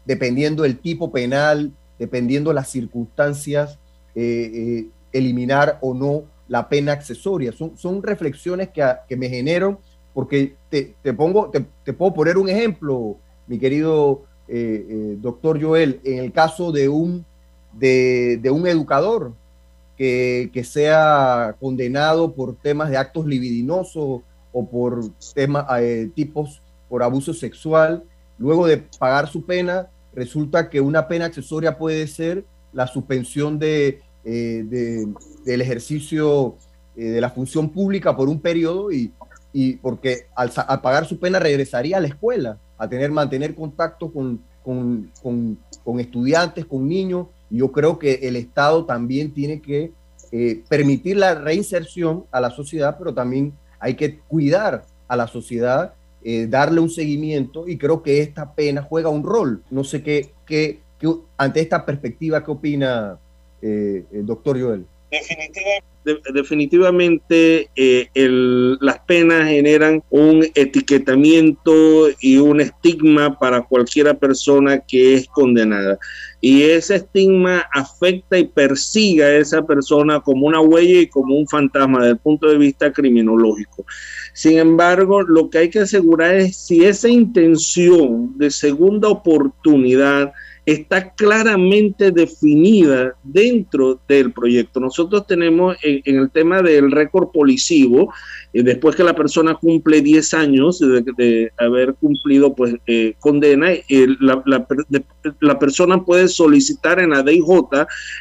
[0.05, 3.79] dependiendo del tipo penal, dependiendo las circunstancias,
[4.15, 7.53] eh, eh, eliminar o no la pena accesoria.
[7.53, 9.79] Son, son reflexiones que, que, me generan,
[10.13, 14.23] porque te, te pongo, te, te, puedo poner un ejemplo, mi querido
[15.21, 17.25] doctor Joel, en el caso de un
[17.79, 19.33] de, un educador
[19.97, 27.03] que, que, sea condenado por temas de actos libidinosos o por temas, eh, tipos por
[27.03, 28.05] abuso sexual,
[28.39, 34.01] luego de pagar su pena, resulta que una pena accesoria puede ser la suspensión de,
[34.25, 35.07] eh, de
[35.45, 36.57] del ejercicio
[36.97, 39.13] eh, de la función pública por un periodo y,
[39.53, 44.13] y porque al, al, pagar su pena regresaría a la escuela, a tener, mantener contacto
[44.13, 49.93] con, con, con, con estudiantes, con niños, yo creo que el Estado también tiene que
[50.33, 55.95] eh, permitir la reinserción a la sociedad, pero también hay que cuidar a la sociedad,
[56.23, 59.63] eh, darle un seguimiento y creo que esta pena juega un rol.
[59.71, 63.19] No sé qué, qué, qué ante esta perspectiva, ¿qué opina
[63.63, 64.87] eh, el doctor Joel?
[65.21, 68.09] Definitivamente de, definitivamente eh,
[68.81, 75.99] las penas generan un etiquetamiento y un estigma para cualquiera persona que es condenada.
[76.41, 81.49] Y ese estigma afecta y persigue a esa persona como una huella y como un
[81.49, 83.87] fantasma desde el punto de vista criminológico.
[84.35, 90.33] Sin embargo, lo que hay que asegurar es si esa intención de segunda oportunidad
[90.67, 94.81] está claramente definida dentro del proyecto.
[94.81, 98.13] Nosotros tenemos en, el tema del récord policivo,
[98.53, 103.71] eh, después que la persona cumple 10 años de, haber cumplido pues eh, condena,
[104.21, 104.43] la,
[105.41, 107.45] la, persona puede solicitar en la DIJ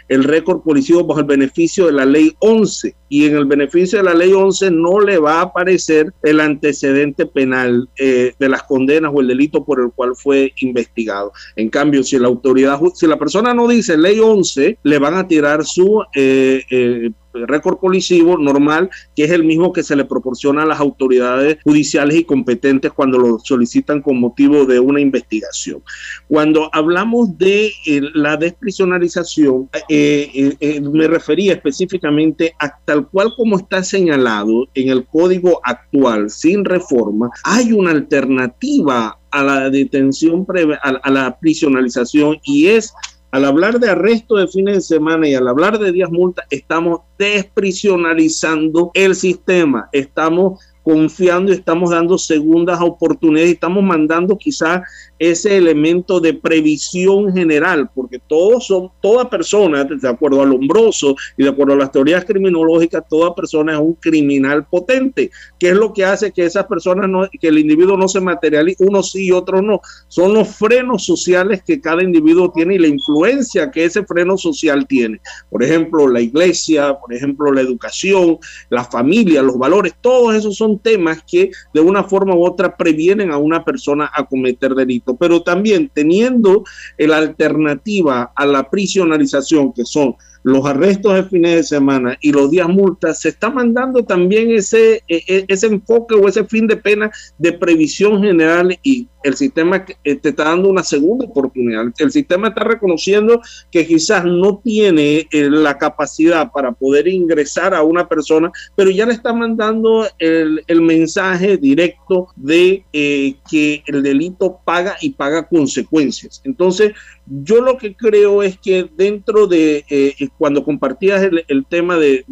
[0.10, 4.06] el récord policivo bajo el beneficio de la ley 11 y en el beneficio de
[4.06, 9.12] la ley 11 no le va a aparecer el antecedente penal eh, de las condenas
[9.14, 11.32] o el delito por el cual fue investigado.
[11.56, 15.28] En cambio, si la autoridad, si la persona no dice ley 11, le van a
[15.28, 20.64] tirar su eh, eh, récord policivo normal, que es el mismo que se le proporciona
[20.64, 25.82] a las autoridades judiciales y competentes cuando lo solicitan con motivo de una investigación.
[26.28, 33.58] Cuando hablamos de eh, la desprisionalización, eh, eh, me refería específicamente a tal cual como
[33.58, 40.46] está señalado en el código actual, sin reforma, hay una alternativa a la detención,
[40.84, 42.94] a, a la prisionalización y es
[43.34, 47.00] al hablar de arresto de fines de semana y al hablar de días multa, estamos
[47.18, 54.82] desprisionalizando el sistema, estamos confiando y estamos dando segundas oportunidades y estamos mandando quizás
[55.18, 61.44] ese elemento de previsión general, porque todos son, toda persona, de acuerdo al hombroso y
[61.44, 65.32] de acuerdo a las teorías criminológicas, toda persona es un criminal potente.
[65.58, 68.84] ¿Qué es lo que hace que esas personas, no, que el individuo no se materialice,
[68.84, 69.80] uno sí y otro no?
[70.10, 74.86] Son los frenos sociales que cada individuo tiene y la influencia que ese freno social
[74.88, 75.22] tiene.
[75.50, 80.73] Por ejemplo, la iglesia, por ejemplo, la educación, la familia, los valores, todos esos son
[80.80, 85.42] temas que de una forma u otra previenen a una persona a cometer delitos, pero
[85.42, 86.64] también teniendo
[86.98, 92.52] la alternativa a la prisionalización, que son los arrestos de fines de semana y los
[92.52, 96.78] días multas, se está mandando también ese, e, e, ese enfoque o ese fin de
[96.78, 101.86] pena de previsión general y el sistema eh, te está dando una segunda oportunidad.
[101.98, 107.84] El sistema está reconociendo que quizás no tiene eh, la capacidad para poder ingresar a
[107.84, 114.60] una persona, pero ya le está mandando el, mensaje directo de eh, que el delito
[114.66, 116.42] paga y paga consecuencias.
[116.44, 116.94] Entonces,
[117.26, 122.26] yo lo que creo es que dentro de, eh, cuando compartías el, tema de,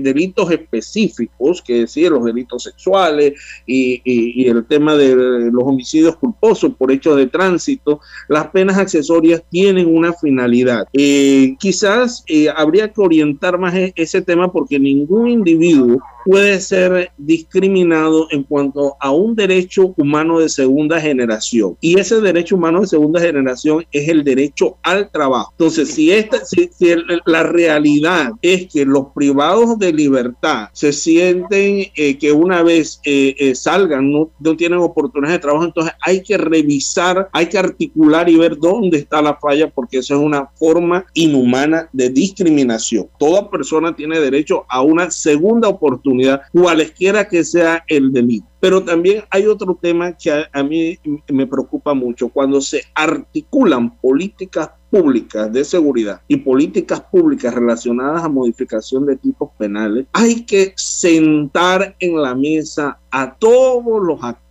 [0.00, 3.34] delitos específicos, que decía los delitos sexuales
[3.66, 5.14] y, el tema de
[5.50, 10.86] los homicidios culposos por hechos de tránsito, las penas accesorias tienen una finalidad.
[10.92, 17.10] Eh, quizás eh, habría que orientar más e, ese tema porque ningún individuo puede ser
[17.16, 21.76] discriminado en cuanto a un derecho humano de segunda generación.
[21.80, 25.52] Y ese derecho humano de segunda generación es el derecho al trabajo.
[25.52, 26.68] Entonces, si, esta, si,
[27.24, 33.00] la realidad es que los privados de libertad se sienten eh, que una vez
[33.54, 38.36] salgan no, no tienen oportunidades de trabajo, entonces hay que revisar, hay que articular y
[38.36, 43.08] ver dónde está la falla porque eso es una forma inhumana de discriminación.
[43.18, 48.46] Toda persona tiene derecho a una segunda oportunidad cualesquiera que sea el delito.
[48.60, 54.70] Pero también hay otro tema que a, mí me preocupa mucho, cuando se articulan políticas
[54.90, 61.96] públicas de seguridad y políticas públicas relacionadas a modificación de tipos penales, hay que sentar
[62.00, 64.49] en la mesa a todos los actores.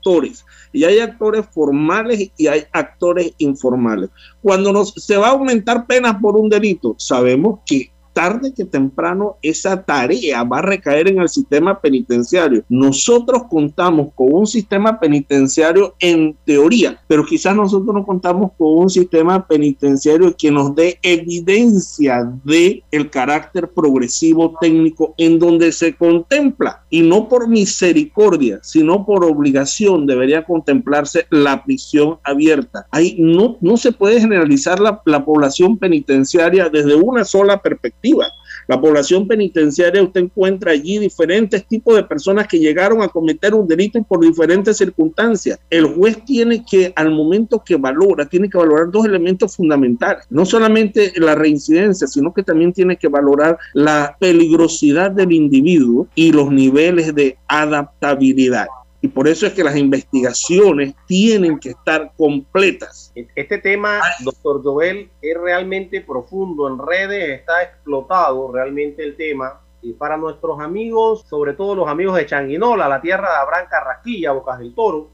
[0.71, 4.09] Y hay actores formales y hay actores informales.
[4.41, 9.37] Cuando nos, se va a aumentar penas por un delito, sabemos que tarde que temprano
[9.41, 12.63] esa tarea va a recaer en el sistema penitenciario.
[12.69, 18.89] Nosotros contamos con un sistema penitenciario en teoría, pero quizás nosotros no contamos con un
[18.89, 26.83] sistema penitenciario que nos dé evidencia de el carácter progresivo técnico en donde se contempla
[26.89, 32.87] y no por misericordia, sino por obligación debería contemplarse la prisión abierta.
[32.91, 38.08] Ahí no, no se puede generalizar la, la población penitenciaria desde una sola perspectiva
[38.69, 43.67] la población penitenciaria, usted encuentra allí diferentes tipos de personas que llegaron a cometer un
[43.67, 45.59] delito por diferentes circunstancias.
[45.71, 50.25] El juez tiene que, al momento que valora, tiene que valorar dos elementos fundamentales.
[50.29, 56.31] No solamente la reincidencia, sino que también tiene que valorar la peligrosidad del individuo y
[56.31, 58.67] los niveles de adaptabilidad.
[59.01, 63.13] Y por eso es que las investigaciones tienen que estar completas.
[63.15, 69.61] Este tema, doctor Joel, es realmente profundo en redes, está explotado realmente el tema.
[69.81, 74.33] Y para nuestros amigos, sobre todo los amigos de Changuinola, la tierra de Abraham Carrasquilla,
[74.33, 75.07] Bocas del Toro,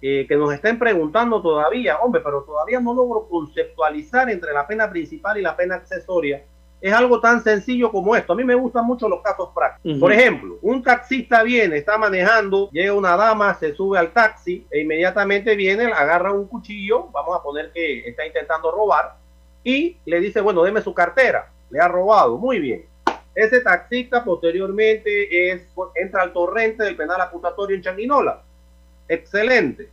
[0.00, 4.88] eh, que nos estén preguntando todavía, hombre, pero todavía no logro conceptualizar entre la pena
[4.88, 6.44] principal y la pena accesoria
[6.84, 8.34] es algo tan sencillo como esto.
[8.34, 9.98] A mí me gustan mucho los casos prácticos.
[9.98, 14.80] Por ejemplo, un taxista viene, está manejando, llega una dama, se sube al taxi e
[14.82, 19.14] inmediatamente viene, agarra un cuchillo, vamos a poner que está intentando robar,
[19.64, 21.48] y le dice, bueno, deme su cartera.
[21.70, 22.36] Le ha robado.
[22.36, 22.84] Muy bien.
[23.34, 28.42] Ese taxista posteriormente es, entra al torrente del penal acusatorio en Changuinola.
[29.08, 29.88] Excelente.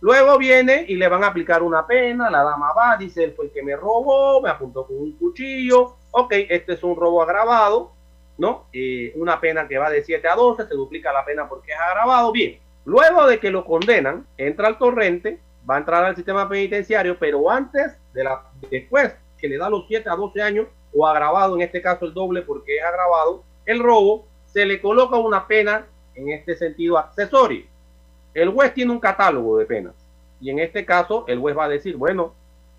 [0.00, 3.44] Luego viene y le van a aplicar una pena, la dama va, dice, él fue
[3.44, 7.90] el que me robó, me apuntó con un cuchillo, ok, este es un robo agravado,
[8.38, 8.66] ¿no?
[8.72, 11.78] Eh, una pena que va de 7 a 12, se duplica la pena porque es
[11.78, 12.58] agravado, bien.
[12.84, 15.38] Luego de que lo condenan, entra al torrente,
[15.68, 19.86] va a entrar al sistema penitenciario, pero antes de la, después que le da los
[19.88, 23.80] 7 a 12 años, o agravado, en este caso el doble porque es agravado, el
[23.80, 27.64] robo, se le coloca una pena, en este sentido, accesoria.
[28.34, 29.94] El juez tiene un catálogo de penas.
[30.40, 32.34] Y en este caso, el juez va a decir, bueno,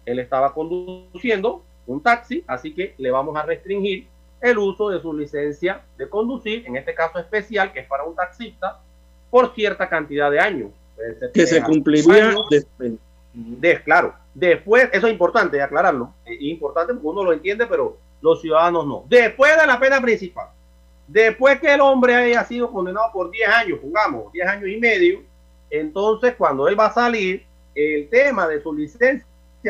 [0.05, 4.07] él estaba conduciendo un taxi, así que le vamos a restringir
[4.41, 8.15] el uso de su licencia de conducir, en este caso especial, que es para un
[8.15, 8.79] taxista,
[9.29, 10.71] por cierta cantidad de años.
[11.34, 12.47] Que se cumpliría años.
[12.49, 12.93] después.
[13.34, 18.41] De- claro, después, eso es importante aclararlo, es importante porque uno lo entiende, pero los
[18.41, 19.05] ciudadanos no.
[19.07, 20.49] Después de la pena principal,
[21.07, 25.23] después que el hombre haya sido condenado por 10 años, pongamos, 10 años y medio,
[25.69, 29.25] entonces cuando él va a salir, el tema de su licencia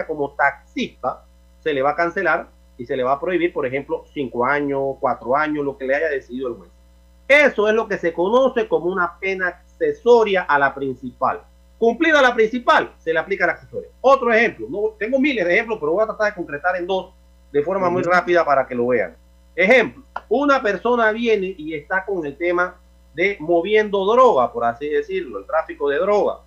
[0.05, 1.23] como taxista
[1.63, 2.47] se le va a cancelar
[2.77, 5.95] y se le va a prohibir, por ejemplo, 5 años, 4 años, lo que le
[5.95, 6.69] haya decidido el juez.
[7.27, 11.41] Eso es lo que se conoce como una pena accesoria a la principal.
[11.79, 13.89] Cumplida la principal, se le aplica la accesoria.
[14.01, 17.13] Otro ejemplo, no, tengo miles de ejemplos, pero voy a tratar de concretar en dos
[17.51, 19.15] de forma muy rápida para que lo vean.
[19.55, 22.75] Ejemplo, una persona viene y está con el tema
[23.13, 26.39] de moviendo droga, por así decirlo, el tráfico de droga.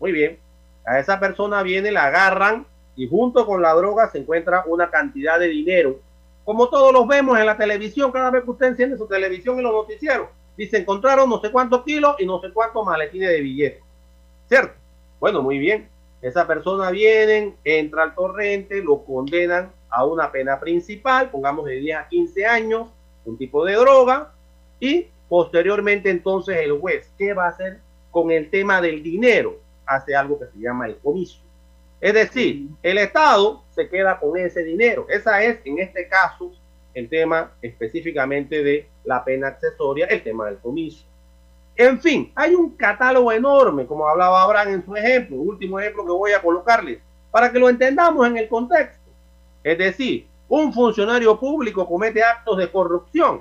[0.00, 0.38] Muy bien,
[0.86, 2.66] a esa persona viene, la agarran
[2.96, 5.98] y junto con la droga se encuentra una cantidad de dinero.
[6.44, 9.64] Como todos los vemos en la televisión, cada vez que usted enciende su televisión en
[9.64, 13.82] los noticieros, dice encontraron no sé cuántos kilos y no sé cuántos maletines de billetes.
[14.48, 14.74] ¿Cierto?
[15.18, 15.88] Bueno, muy bien.
[16.20, 21.98] Esa persona viene, entra al torrente, lo condenan a una pena principal, pongamos de 10
[21.98, 22.88] a 15 años,
[23.24, 24.32] un tipo de droga,
[24.80, 27.78] y posteriormente entonces el juez, ¿qué va a hacer
[28.10, 29.58] con el tema del dinero?
[29.86, 31.38] Hace algo que se llama el comiso.
[32.04, 35.06] Es decir, el Estado se queda con ese dinero.
[35.08, 36.52] Esa es, en este caso,
[36.92, 41.06] el tema específicamente de la pena accesoria, el tema del comiso.
[41.74, 46.12] En fin, hay un catálogo enorme, como hablaba Abraham en su ejemplo, último ejemplo que
[46.12, 46.98] voy a colocarles,
[47.30, 49.10] para que lo entendamos en el contexto.
[49.62, 53.40] Es decir, un funcionario público comete actos de corrupción.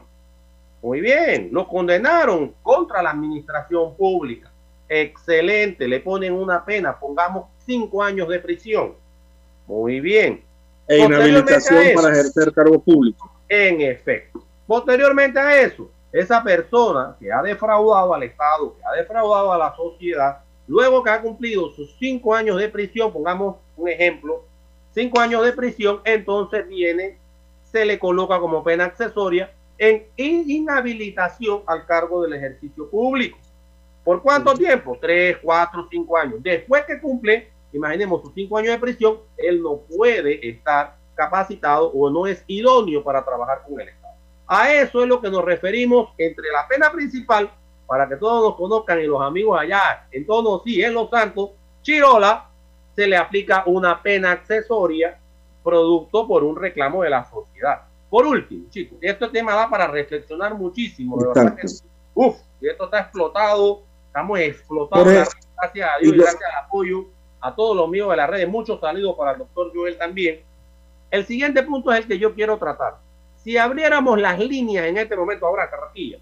[0.81, 4.49] Muy bien, lo condenaron contra la administración pública.
[4.87, 8.93] Excelente, le ponen una pena, pongamos cinco años de prisión.
[9.67, 10.43] Muy bien.
[10.87, 13.31] E inhabilitación para ejercer cargo público.
[13.47, 14.43] en efecto.
[14.67, 19.75] Posteriormente a eso, esa persona que ha defraudado al Estado, que ha defraudado a la
[19.75, 24.43] sociedad, luego que ha cumplido sus cinco años de prisión, pongamos un ejemplo,
[24.93, 27.17] cinco años de prisión, entonces viene,
[27.71, 33.37] se le coloca como pena accesoria en inhabilitación al cargo del ejercicio público.
[34.03, 34.97] ¿Por cuánto tiempo?
[34.99, 36.35] Tres, cuatro, cinco años.
[36.41, 42.09] Después que cumple, imaginemos sus cinco años de prisión, él no puede estar capacitado o
[42.09, 44.13] no es idóneo para trabajar con el Estado.
[44.47, 47.49] A eso es lo que nos referimos entre la pena principal,
[47.85, 51.51] para que todos nos conozcan y los amigos allá en tono sí, en Los Santos,
[51.81, 52.49] Chirola,
[52.95, 55.19] se le aplica una pena accesoria
[55.63, 57.81] producto por un reclamo de la sociedad.
[58.09, 61.17] Por último, chicos, este tema da para reflexionar muchísimo.
[61.17, 61.67] De verdad que,
[62.13, 65.29] uf, esto está explotado, estamos explotados.
[65.55, 67.05] Gracias a Dios y gracias al apoyo
[67.43, 68.47] a todos los míos de las redes.
[68.47, 70.41] Muchos saludos para el doctor Joel también.
[71.11, 72.95] El siguiente punto es el que yo quiero tratar.
[73.35, 76.17] Si abriéramos las líneas en este momento, ahora Carraquilla,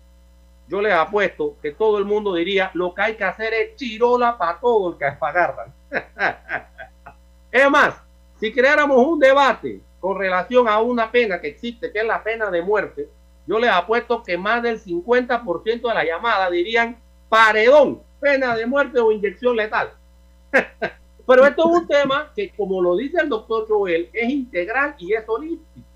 [0.67, 4.37] yo les apuesto que todo el mundo diría lo que hay que hacer es chirola
[4.37, 5.71] para todo el que agarran.
[7.51, 8.01] es más,
[8.39, 12.49] si creáramos un debate con relación a una pena que existe, que es la pena
[12.49, 13.07] de muerte,
[13.45, 16.97] yo les apuesto que más del 50% de la llamada dirían
[17.29, 19.91] paredón, pena de muerte o inyección letal.
[21.31, 25.13] Pero esto es un tema que, como lo dice el doctor Joel, es integral y
[25.13, 25.87] es holístico.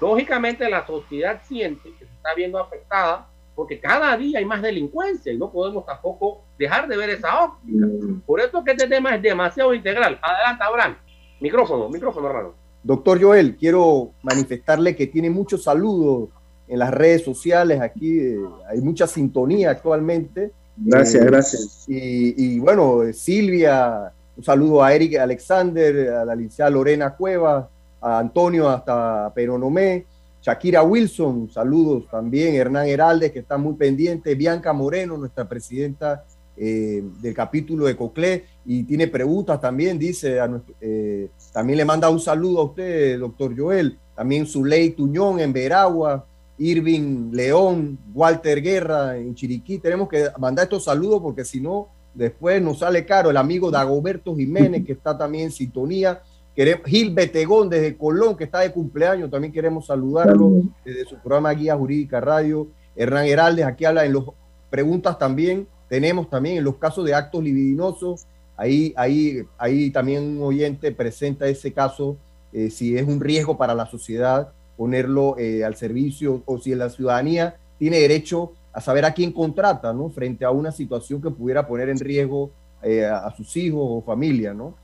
[0.00, 5.32] Lógicamente la sociedad siente que se está viendo afectada porque cada día hay más delincuencia
[5.32, 7.86] y no podemos tampoco dejar de ver esa óptica.
[8.26, 10.18] Por eso es que este tema es demasiado integral.
[10.20, 10.96] Adelante, Abraham.
[11.40, 12.54] Micrófono, micrófono, hermano.
[12.82, 16.30] Doctor Joel, quiero manifestarle que tiene muchos saludos
[16.66, 17.80] en las redes sociales.
[17.80, 20.50] Aquí eh, hay mucha sintonía actualmente.
[20.76, 21.84] Gracias, Eh, gracias.
[21.86, 24.12] Y, y bueno, eh, Silvia,
[24.42, 27.64] un saludo a Eric Alexander, a la licenciada Lorena Cuevas,
[28.00, 30.04] a Antonio hasta Peronomé,
[30.42, 36.24] Shakira Wilson, saludos también, Hernán Heraldes, que está muy pendiente, Bianca Moreno, nuestra presidenta
[36.56, 42.10] eh, del capítulo de Coclé, y tiene preguntas también, dice, a eh, también le manda
[42.10, 46.26] un saludo a usted, doctor Joel, también Zuley Tuñón en Veragua,
[46.58, 52.60] Irving León, Walter Guerra en Chiriquí, tenemos que mandar estos saludos porque si no, después
[52.60, 56.22] nos sale caro el amigo Dagoberto Jiménez, que está también en sintonía,
[56.54, 60.52] Queremos, Gil Betegón desde Colón, que está de cumpleaños, también queremos saludarlo
[60.84, 62.68] desde su programa Guía Jurídica Radio.
[62.94, 64.24] Hernán Heraldes, aquí habla en las
[64.68, 65.66] preguntas también.
[65.88, 71.46] Tenemos también en los casos de actos libidinosos, ahí, ahí, ahí también un oyente presenta
[71.46, 72.16] ese caso,
[72.52, 76.90] eh, si es un riesgo para la sociedad ponerlo eh, al servicio o si la
[76.90, 80.10] ciudadanía tiene derecho a saber a quién contrata, ¿no?
[80.10, 82.50] Frente a una situación que pudiera poner en riesgo
[82.82, 84.74] eh, a, a sus hijos o familia, ¿no?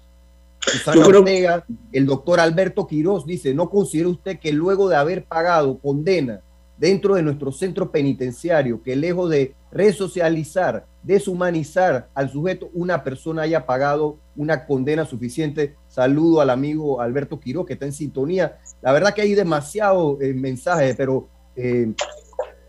[0.61, 6.41] Susana el doctor Alberto Quiroz dice, ¿no considera usted que luego de haber pagado condena
[6.77, 13.67] dentro de nuestro centro penitenciario, que lejos de resocializar, deshumanizar al sujeto, una persona haya
[13.67, 15.75] pagado una condena suficiente?
[15.89, 18.59] Saludo al amigo Alberto Quiroz, que está en sintonía.
[18.83, 21.93] La verdad que hay demasiado eh, mensajes, pero eh,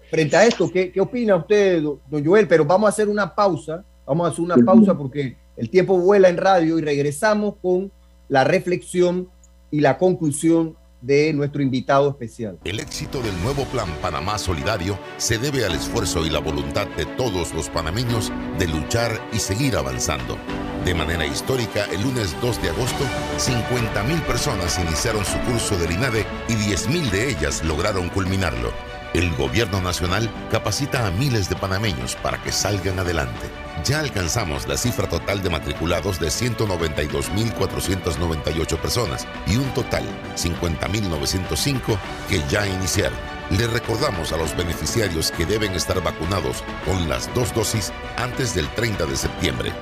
[0.09, 2.47] frente a esto, ¿qué, ¿qué opina usted, don Joel?
[2.47, 6.29] Pero vamos a hacer una pausa, vamos a hacer una pausa porque el tiempo vuela
[6.29, 7.91] en radio y regresamos con
[8.27, 9.29] la reflexión
[9.71, 12.59] y la conclusión de nuestro invitado especial.
[12.63, 17.05] El éxito del nuevo Plan Panamá Solidario se debe al esfuerzo y la voluntad de
[17.05, 20.37] todos los panameños de luchar y seguir avanzando.
[20.85, 23.03] De manera histórica, el lunes 2 de agosto,
[23.37, 28.71] 50.000 personas iniciaron su curso del INADE y 10.000 de ellas lograron culminarlo.
[29.13, 33.49] El gobierno nacional capacita a miles de panameños para que salgan adelante
[33.83, 40.03] ya alcanzamos la cifra total de matriculados de 192.498 personas y un total
[40.35, 41.97] 50.905
[42.27, 43.17] que ya iniciaron.
[43.51, 48.69] Le recordamos a los beneficiarios que deben estar vacunados con las dos dosis antes del
[48.69, 49.73] 30 de septiembre.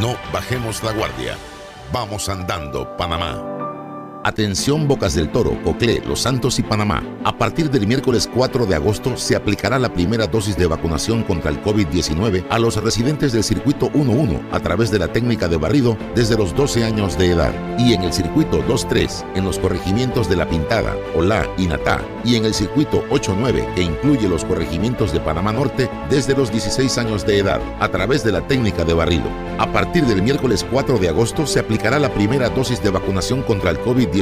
[0.00, 1.38] No bajemos la guardia.
[1.92, 3.55] Vamos andando, Panamá.
[4.26, 7.00] Atención Bocas del Toro, Coclé, Los Santos y Panamá.
[7.22, 11.48] A partir del miércoles 4 de agosto se aplicará la primera dosis de vacunación contra
[11.48, 15.96] el COVID-19 a los residentes del circuito 11 a través de la técnica de barrido
[16.16, 20.34] desde los 12 años de edad y en el circuito 23 en los corregimientos de
[20.34, 25.20] La Pintada, Olá y Natá y en el circuito 89 que incluye los corregimientos de
[25.20, 29.30] Panamá Norte desde los 16 años de edad a través de la técnica de barrido.
[29.58, 33.70] A partir del miércoles 4 de agosto se aplicará la primera dosis de vacunación contra
[33.70, 34.15] el COVID-19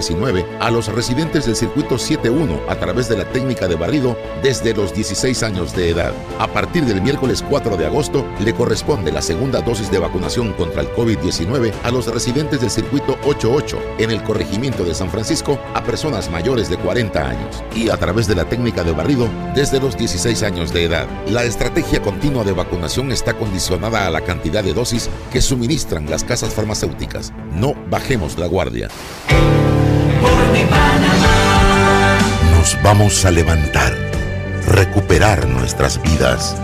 [0.61, 4.93] a los residentes del circuito 71 a través de la técnica de barrido desde los
[4.93, 6.13] 16 años de edad.
[6.41, 10.83] A partir del miércoles 4 de agosto le corresponde la segunda dosis de vacunación contra
[10.83, 15.85] el COVID-19 a los residentes del circuito 88 en el corregimiento de San Francisco a
[15.85, 19.97] personas mayores de 40 años y a través de la técnica de barrido desde los
[19.97, 21.07] 16 años de edad.
[21.29, 26.25] La estrategia continua de vacunación está condicionada a la cantidad de dosis que suministran las
[26.25, 27.33] casas farmacéuticas.
[27.53, 28.89] No bajemos la guardia.
[32.51, 33.93] Nos vamos a levantar,
[34.67, 36.57] recuperar nuestras vidas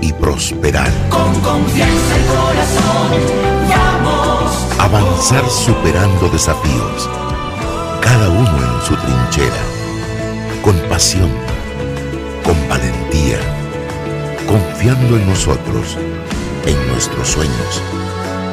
[0.00, 0.90] y prosperar.
[1.08, 4.66] Con confianza y corazón, vamos.
[4.78, 7.08] Avanzar superando desafíos,
[8.00, 9.62] cada uno en su trinchera,
[10.62, 11.30] con pasión,
[12.44, 13.38] con valentía,
[14.46, 15.98] confiando en nosotros,
[16.66, 17.82] en nuestros sueños,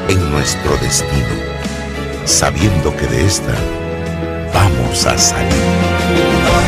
[0.10, 1.36] en nuestro destino,
[2.26, 3.54] sabiendo que de esta
[4.88, 5.54] a salir.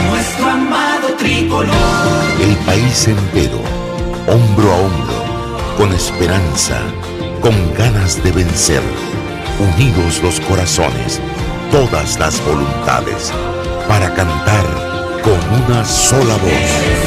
[0.10, 1.70] Nuestro amado tricolor.
[2.42, 3.62] El país entero,
[4.28, 6.82] hombro a hombro, con esperanza,
[7.40, 8.84] con ganas de vencer,
[9.60, 11.22] unidos los corazones,
[11.72, 13.32] todas las voluntades,
[13.88, 14.66] para cantar
[15.24, 17.00] con una sola voz.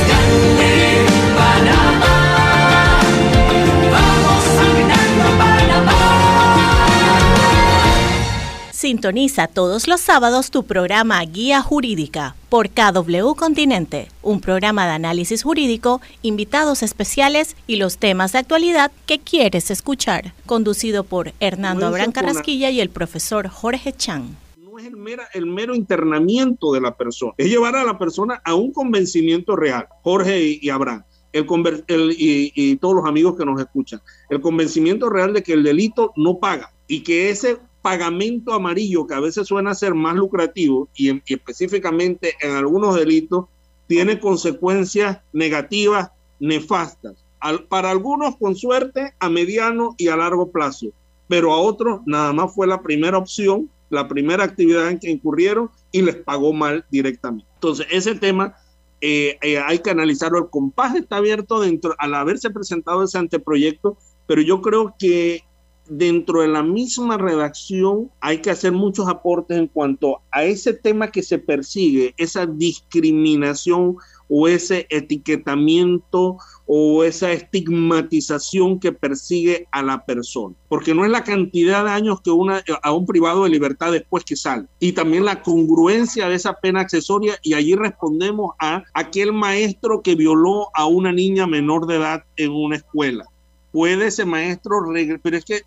[8.93, 15.45] Sintoniza todos los sábados tu programa Guía Jurídica por KW Continente, un programa de análisis
[15.45, 22.13] jurídico, invitados especiales y los temas de actualidad que quieres escuchar, conducido por Hernando Abraham
[22.13, 24.37] Carrasquilla y el profesor Jorge Chan.
[24.59, 28.43] No es el, mera, el mero internamiento de la persona, es llevar a la persona
[28.45, 31.03] a un convencimiento real, Jorge y, y Abraham.
[31.33, 31.47] El,
[31.89, 35.63] el y, y todos los amigos que nos escuchan, el convencimiento real de que el
[35.63, 40.89] delito no paga y que ese pagamento amarillo, que a veces suena ser más lucrativo
[40.95, 43.47] y, y específicamente en algunos delitos,
[43.87, 46.11] tiene consecuencias negativas,
[46.41, 47.15] nefastas.
[47.41, 50.87] Al, para algunos, con suerte, a mediano y a largo plazo,
[51.29, 55.71] pero a otros nada más fue la primera opción, la primera actividad en que incurrieron
[55.91, 57.47] y les pagó mal directamente.
[57.55, 58.55] Entonces, ese tema
[59.01, 60.39] eh, eh, hay que analizarlo.
[60.39, 65.43] El compás está abierto dentro, al haberse presentado ese anteproyecto, pero yo creo que
[65.89, 71.11] dentro de la misma redacción hay que hacer muchos aportes en cuanto a ese tema
[71.11, 73.97] que se persigue, esa discriminación
[74.35, 80.55] o ese etiquetamiento o esa estigmatización que persigue a la persona.
[80.69, 84.25] Porque no es la cantidad de años que una, a un privado de libertad después
[84.25, 84.67] que sale.
[84.81, 87.35] Y también la congruencia de esa pena accesoria.
[87.43, 92.53] Y allí respondemos a aquel maestro que violó a una niña menor de edad en
[92.53, 93.27] una escuela.
[93.73, 94.77] ¿Puede ese maestro,
[95.23, 95.63] pero es que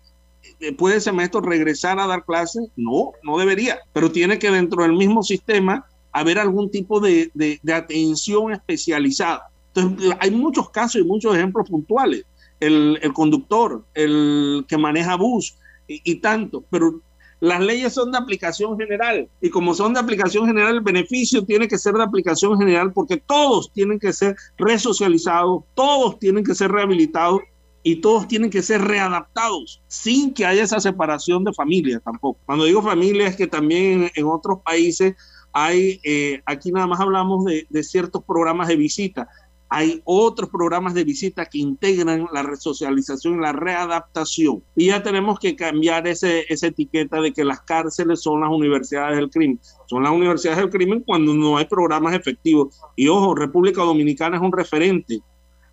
[0.60, 2.68] eh, ¿Puede ese maestro regresar a dar clases?
[2.76, 7.30] No, no debería, pero tiene que dentro del mismo sistema haber algún tipo de,
[7.72, 9.50] atención especializada.
[9.74, 12.24] Entonces, hay muchos casos y muchos ejemplos puntuales.
[12.58, 17.02] El, conductor, el que maneja bus y, y tanto, pero
[17.40, 21.68] las leyes son de aplicación general y como son de aplicación general, el beneficio tiene
[21.68, 26.72] que ser de aplicación general porque todos tienen que ser resocializados, todos tienen que ser
[26.72, 27.42] rehabilitados
[27.86, 32.40] y todos tienen que ser readaptados sin que haya esa separación de familia tampoco.
[32.44, 35.14] Cuando digo familia es que también en otros países
[35.52, 39.28] hay, eh, aquí nada más hablamos de, ciertos programas de visita,
[39.68, 44.64] hay otros programas de visita que integran la resocialización la readaptación.
[44.74, 49.16] Y ya tenemos que cambiar ese, esa etiqueta de que las cárceles son las universidades
[49.16, 49.60] del crimen.
[49.86, 52.80] Son las universidades del crimen cuando no hay programas efectivos.
[52.96, 55.22] Y ojo, República Dominicana es un referente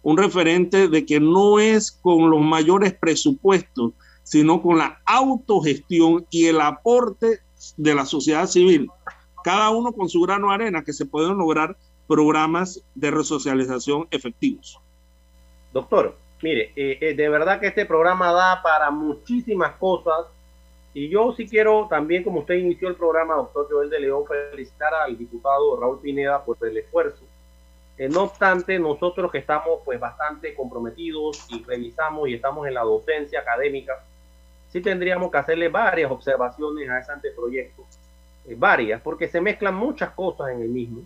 [0.03, 6.47] un referente de que no es con los mayores presupuestos, sino con la autogestión y
[6.47, 7.39] el aporte
[7.77, 8.89] de la sociedad civil,
[9.43, 11.77] cada uno con su grano de arena, que se pueden lograr
[12.07, 14.79] programas de resocialización efectivos.
[15.71, 20.25] Doctor, mire, eh, eh, de verdad que este programa da para muchísimas cosas
[20.93, 24.93] y yo sí quiero también, como usted inició el programa, doctor Joel de León, felicitar
[24.93, 27.23] al diputado Raúl Pineda por el esfuerzo
[27.97, 32.81] eh, no obstante, nosotros que estamos pues bastante comprometidos y revisamos y estamos en la
[32.81, 34.03] docencia académica,
[34.69, 37.83] sí tendríamos que hacerle varias observaciones a ese anteproyecto,
[38.47, 41.01] eh, varias, porque se mezclan muchas cosas en el mismo.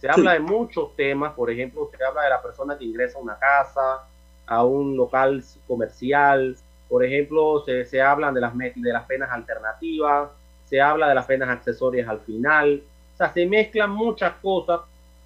[0.00, 3.22] Se habla de muchos temas, por ejemplo, se habla de la persona que ingresa a
[3.22, 4.04] una casa,
[4.44, 6.56] a un local comercial,
[6.88, 10.30] por ejemplo, se, se hablan de las, de las penas alternativas,
[10.64, 12.82] se habla de las penas accesorias al final,
[13.14, 14.80] o sea, se mezclan muchas cosas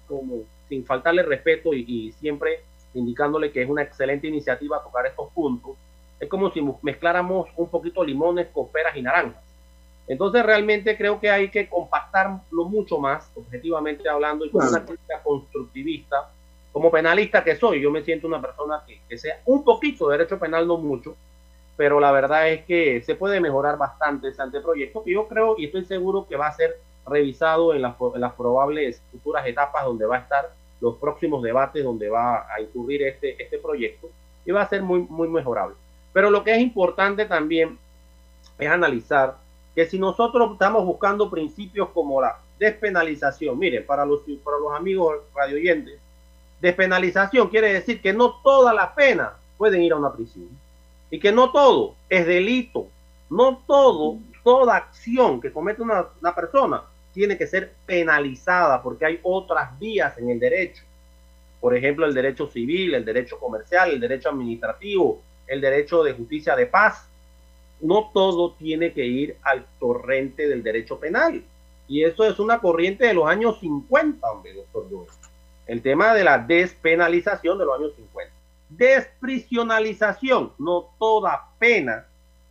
[0.07, 2.61] como sin faltarle respeto y, siempre
[2.93, 5.75] indicándole que es una excelente iniciativa tocar estos puntos,
[6.19, 9.43] es como si mezcláramos un poquito limones con peras y naranjas.
[10.07, 15.21] Entonces realmente creo que hay que compactarlo mucho más, objetivamente hablando, y con una crítica
[15.21, 16.29] constructivista.
[16.71, 20.17] Como penalista que soy, yo me siento una persona que, que sea un poquito de
[20.17, 21.15] derecho penal, no mucho,
[21.75, 25.65] pero la verdad es que se puede mejorar bastante ese anteproyecto, que yo creo y
[25.65, 26.79] estoy seguro que va a ser
[27.09, 27.95] revisado en las,
[28.35, 33.41] probables futuras etapas donde va a estar los próximos debates donde va a incurrir este,
[33.41, 34.09] este proyecto
[34.45, 35.75] y va a ser muy, muy mejorable.
[36.13, 37.77] Pero lo que es importante también
[38.57, 39.37] es analizar
[39.75, 45.17] que si nosotros estamos buscando principios como la despenalización, miren, para los, para los amigos
[45.35, 45.99] radioyentes,
[46.59, 50.49] despenalización quiere decir que no todas las penas pueden ir a una prisión
[51.11, 52.87] y que no todo es delito,
[53.29, 56.81] no todo, toda acción que comete una, una persona
[57.17, 60.83] tiene que ser penalizada porque hay otras vías en el derecho.
[61.59, 66.55] Por ejemplo, el derecho civil, el derecho comercial, el derecho administrativo, el derecho de justicia
[66.55, 67.09] de paz.
[67.81, 71.43] No todo tiene que ir al torrente del derecho penal.
[71.87, 75.07] Y eso es una corriente de los años 50, hombre, doctor.
[75.65, 78.31] El tema de la despenalización de los años 50.
[78.69, 80.53] Desprisionalización.
[80.59, 82.05] No toda pena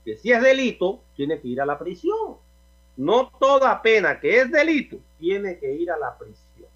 [0.05, 2.45] que si es delito tiene que ir a la prisión.
[2.97, 6.69] No toda pena que es delito tiene que ir a la prisión.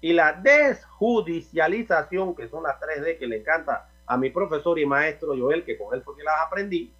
[0.00, 5.36] Y la desjudicialización, que son las 3D que le encanta a mi profesor y maestro
[5.36, 6.92] Joel, que con él fue que las aprendí,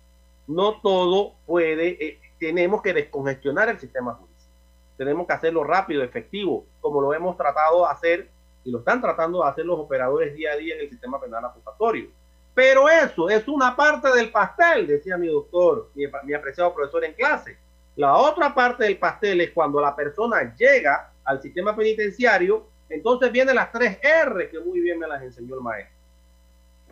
[0.46, 4.52] no todo puede, eh, tenemos que descongestionar el sistema judicial.
[4.96, 8.28] Tenemos que hacerlo rápido, efectivo, como lo hemos tratado de hacer
[8.64, 11.44] y lo están tratando de hacer los operadores día a día en el sistema penal
[11.44, 12.08] acusatorio.
[12.54, 17.58] Pero eso es una parte del pastel, decía mi doctor, mi apreciado profesor en clase.
[17.97, 23.55] La otra parte del pastel es cuando la persona llega al sistema penitenciario, entonces vienen
[23.55, 25.97] las tres R que muy bien me las enseñó el maestro.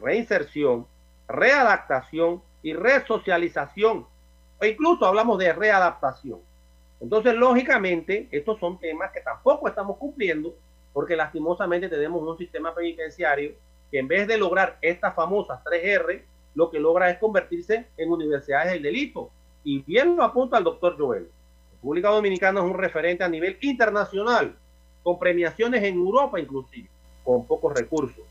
[0.01, 0.87] Reinserción,
[1.29, 4.07] readaptación y resocialización.
[4.59, 6.41] O incluso hablamos de readaptación.
[7.01, 10.55] Entonces, lógicamente, estos son temas que tampoco estamos cumpliendo
[10.95, 13.53] porque lastimosamente tenemos un sistema penitenciario
[13.91, 16.25] que en vez de lograr estas famosas tres R,
[16.55, 19.31] lo que logra es convertirse en universidades del delito
[19.65, 21.29] y bien lo apunta el doctor Joel.
[21.73, 24.55] República Dominicana es un referente a nivel internacional,
[25.03, 26.89] con premiaciones en Europa inclusive.
[27.25, 28.25] con pocos recursos.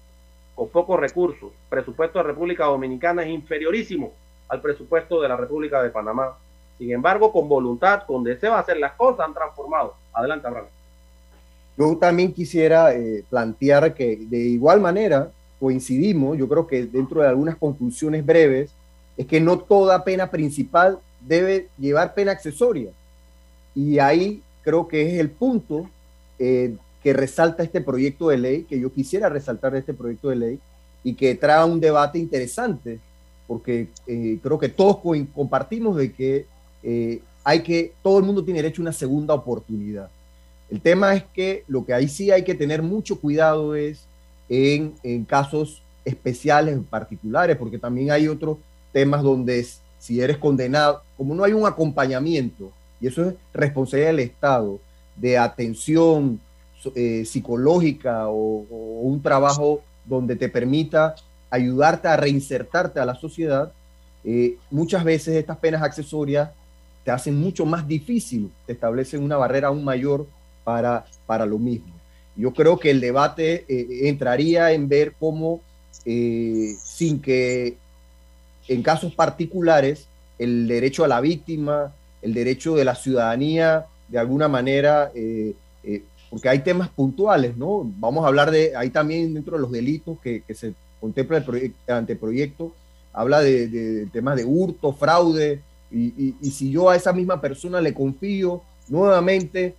[0.55, 1.51] Con pocos recursos.
[1.67, 4.11] Presupuesto de República Dominicana es inferiorísimo
[4.47, 6.37] al presupuesto de la República de Panamá.
[6.77, 9.95] Sin embargo, con voluntad, con deseo de hacer las cosas, han transformado.
[10.13, 10.67] Adelante, Abraham.
[11.75, 17.27] Yo también quisiera eh, plantear que de igual manera coincidimos, yo creo que dentro de
[17.29, 18.71] algunas conclusiones breves,
[19.17, 22.91] es que no toda pena principal debe llevar pena accesoria.
[23.75, 25.89] Y ahí creo que es el punto
[26.39, 30.35] eh, que resalta este proyecto de ley, que yo quisiera resaltar de este proyecto de
[30.35, 30.59] ley,
[31.03, 32.99] y que trae un debate interesante,
[33.45, 34.99] porque eh, creo que todos
[35.33, 36.45] compartimos de que
[36.81, 40.09] eh, hay que, todo el mundo tiene derecho a una segunda oportunidad.
[40.69, 44.05] El tema es que lo que ahí sí hay que tener mucho cuidado es
[44.49, 44.93] en,
[45.25, 48.57] casos especiales, particulares, porque también hay otros
[48.91, 49.65] temas donde
[49.99, 52.69] si eres condenado, como no hay un acompañamiento,
[52.99, 54.77] y eso es responsabilidad del Estado,
[55.15, 56.37] de atención
[56.95, 58.65] eh, psicológica o,
[59.03, 61.15] un trabajo donde te permita
[61.49, 63.71] ayudarte a reinsertarte a la sociedad,
[64.25, 66.49] eh, muchas veces estas penas accesorias
[67.05, 70.27] te hacen mucho más difícil, te establecen una barrera aún mayor
[70.65, 71.93] para, para lo mismo.
[72.35, 75.61] Yo creo que el debate eh, entraría en ver cómo,
[76.03, 77.77] sin que
[78.67, 80.09] en casos particulares,
[80.39, 85.53] el derecho a la víctima, el derecho de la ciudadanía, de alguna manera, eh,
[85.83, 87.89] eh, porque hay temas puntuales, ¿no?
[87.99, 92.73] Vamos a hablar de, ahí también dentro de los delitos que, se contempla el, anteproyecto,
[93.11, 95.61] habla de, temas de hurto, fraude,
[95.91, 99.75] y, si yo a esa misma persona le confío nuevamente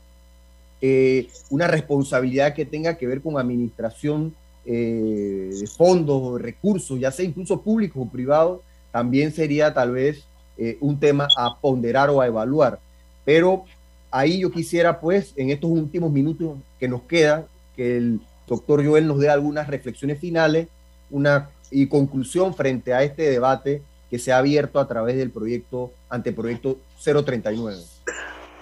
[0.81, 4.35] eh, una responsabilidad que tenga que ver con administración
[4.65, 10.25] de fondos o recursos, ya sea incluso públicos o privados, también sería tal vez
[10.59, 12.79] eh, un tema a ponderar o a evaluar.
[13.25, 13.65] Pero
[14.11, 17.47] ahí yo quisiera, pues, en estos últimos minutos que nos queda,
[17.77, 20.69] que el doctor Joel nos dé algunas reflexiones finales
[21.11, 25.93] una, y conclusión frente a este debate que se ha abierto a través del proyecto,
[26.09, 27.83] anteproyecto 039.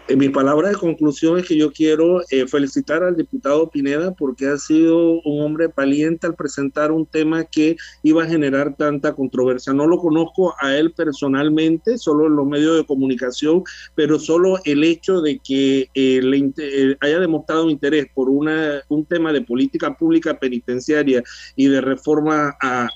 [0.09, 4.59] Mi palabra de conclusión es que yo quiero eh, felicitar al diputado Pineda porque ha
[4.59, 9.73] sido un hombre valiente al presentar un tema que iba a generar tanta controversia.
[9.73, 13.63] No lo conozco a él personalmente, solo en los medios de comunicación,
[13.95, 19.05] pero solo el hecho de que eh, le, eh, haya demostrado interés por una, un
[19.07, 21.23] tema de política pública penitenciaria
[21.55, 22.91] y de reforma al,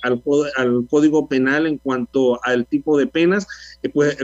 [0.57, 3.47] al, Código Penal en cuanto al tipo de penas,
[3.95, 4.17] pues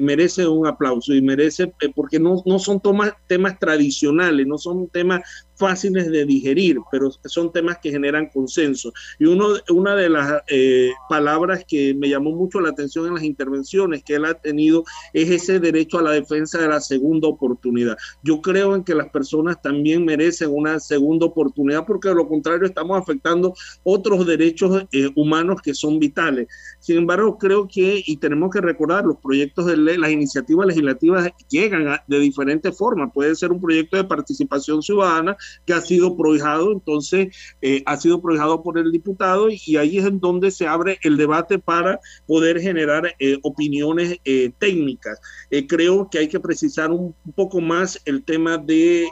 [0.00, 2.80] merece un aplauso y merece, porque no no, son
[3.26, 5.20] temas tradicionales, no son temas
[5.60, 8.92] fáciles de digerir, pero son temas que generan consenso.
[9.18, 13.22] Y uno, una de las eh, palabras que me llamó mucho la atención en las
[13.22, 17.96] intervenciones que él ha tenido es ese derecho a la defensa de la segunda oportunidad.
[18.22, 22.66] Yo creo en que las personas también merecen una segunda oportunidad porque de lo contrario
[22.66, 26.48] estamos afectando otros derechos eh, humanos que son vitales.
[26.78, 31.30] Sin embargo, creo que, y tenemos que recordar, los proyectos de ley, las iniciativas legislativas
[31.48, 33.10] llegan de diferentes formas.
[33.12, 38.20] Puede ser un proyecto de participación ciudadana, que ha sido prohijado, entonces eh, ha sido
[38.20, 42.60] prohijado por el diputado y, ahí es en donde se abre el debate para poder
[42.60, 45.20] generar eh, opiniones eh, técnicas.
[45.68, 49.08] creo que hay que precisar un, poco más el tema de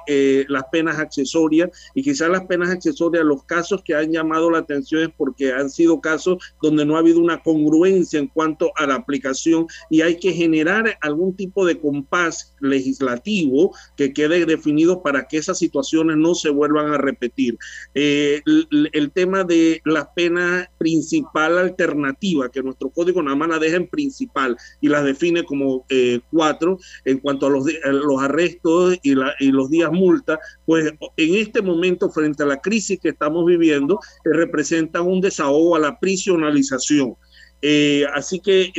[0.48, 5.02] las penas accesorias y quizás las penas accesorias, los casos que han llamado la atención
[5.02, 8.96] es porque han sido casos donde no ha habido una congruencia en cuanto a la
[8.96, 15.38] aplicación y hay que generar algún tipo de compás legislativo que quede definido para que
[15.38, 17.58] esas situaciones no se vuelvan a repetir.
[17.94, 23.76] Eh, el, tema de la pena principal alternativa, que nuestro código nada más la deja
[23.76, 29.14] en principal y las define como eh, cuatro en cuanto a los, los arrestos y,
[29.14, 34.30] los días multa, pues en este momento, frente a la crisis que estamos viviendo, eh,
[34.32, 37.16] representa un desahogo a la prisionalización.
[38.14, 38.72] así que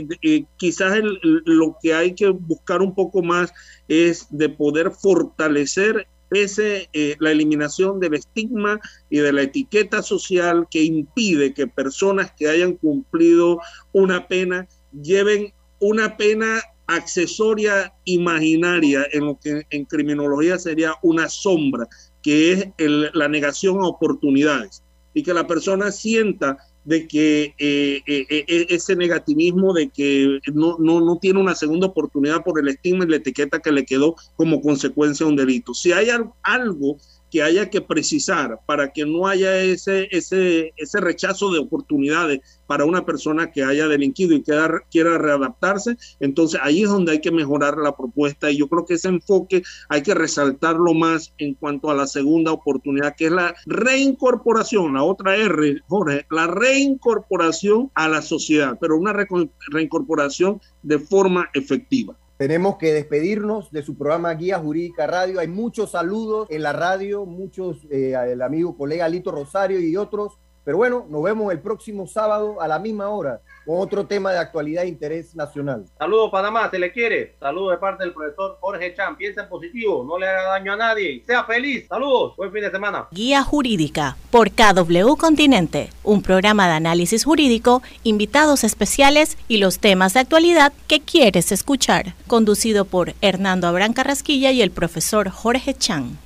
[0.57, 3.51] quizás lo que hay que buscar un poco más
[3.89, 10.67] es de poder fortalecer ese, eh, la eliminación del estigma y de la etiqueta social
[10.69, 13.59] que impide que personas que hayan cumplido
[13.91, 21.87] una pena lleven una pena accesoria imaginaria en lo que en criminología sería una sombra,
[22.21, 22.67] que es
[23.13, 24.83] la negación a oportunidades.
[25.13, 30.77] Y que la persona sienta de que eh, eh, eh, ese negativismo de que no,
[30.79, 34.15] no, no, tiene una segunda oportunidad por el estigma y la etiqueta que le quedó
[34.35, 35.73] como consecuencia de un delito.
[35.73, 36.07] Si hay
[36.43, 36.97] algo
[37.29, 42.85] que haya que precisar para que no haya ese, ese, ese rechazo de oportunidades para
[42.85, 47.31] una persona que haya delinquido y quiera, quiera readaptarse, entonces ahí es donde hay que
[47.31, 51.89] mejorar la propuesta y yo creo que ese enfoque hay que resaltarlo más en cuanto
[51.89, 58.07] a la segunda oportunidad, que es la reincorporación, la otra R, Jorge, la reincorporación a
[58.07, 62.15] la sociedad, pero una reincorporación de forma efectiva.
[62.39, 65.41] Tenemos que despedirnos de su programa Guía Jurídica Radio.
[65.41, 70.39] Hay muchos saludos en la radio, muchos, eh, el amigo colega Lito Rosario y otros.
[70.63, 74.39] Pero bueno, nos vemos el próximo sábado a la misma hora con otro tema de
[74.39, 75.85] actualidad e interés nacional.
[75.97, 77.35] Saludos Panamá, se le quiere.
[77.39, 79.15] Saludos de parte del profesor Jorge Chan.
[79.15, 81.23] Piensa en positivo, no le haga daño a nadie.
[81.25, 81.87] Sea feliz.
[81.87, 82.35] Saludos.
[82.35, 83.07] Buen fin de semana.
[83.11, 90.13] Guía Jurídica por KW Continente, un programa de análisis jurídico, invitados especiales y los temas
[90.13, 92.15] de actualidad que quieres escuchar.
[92.27, 96.17] Conducido por Hernando Abrán Carrasquilla y el profesor Jorge Chan.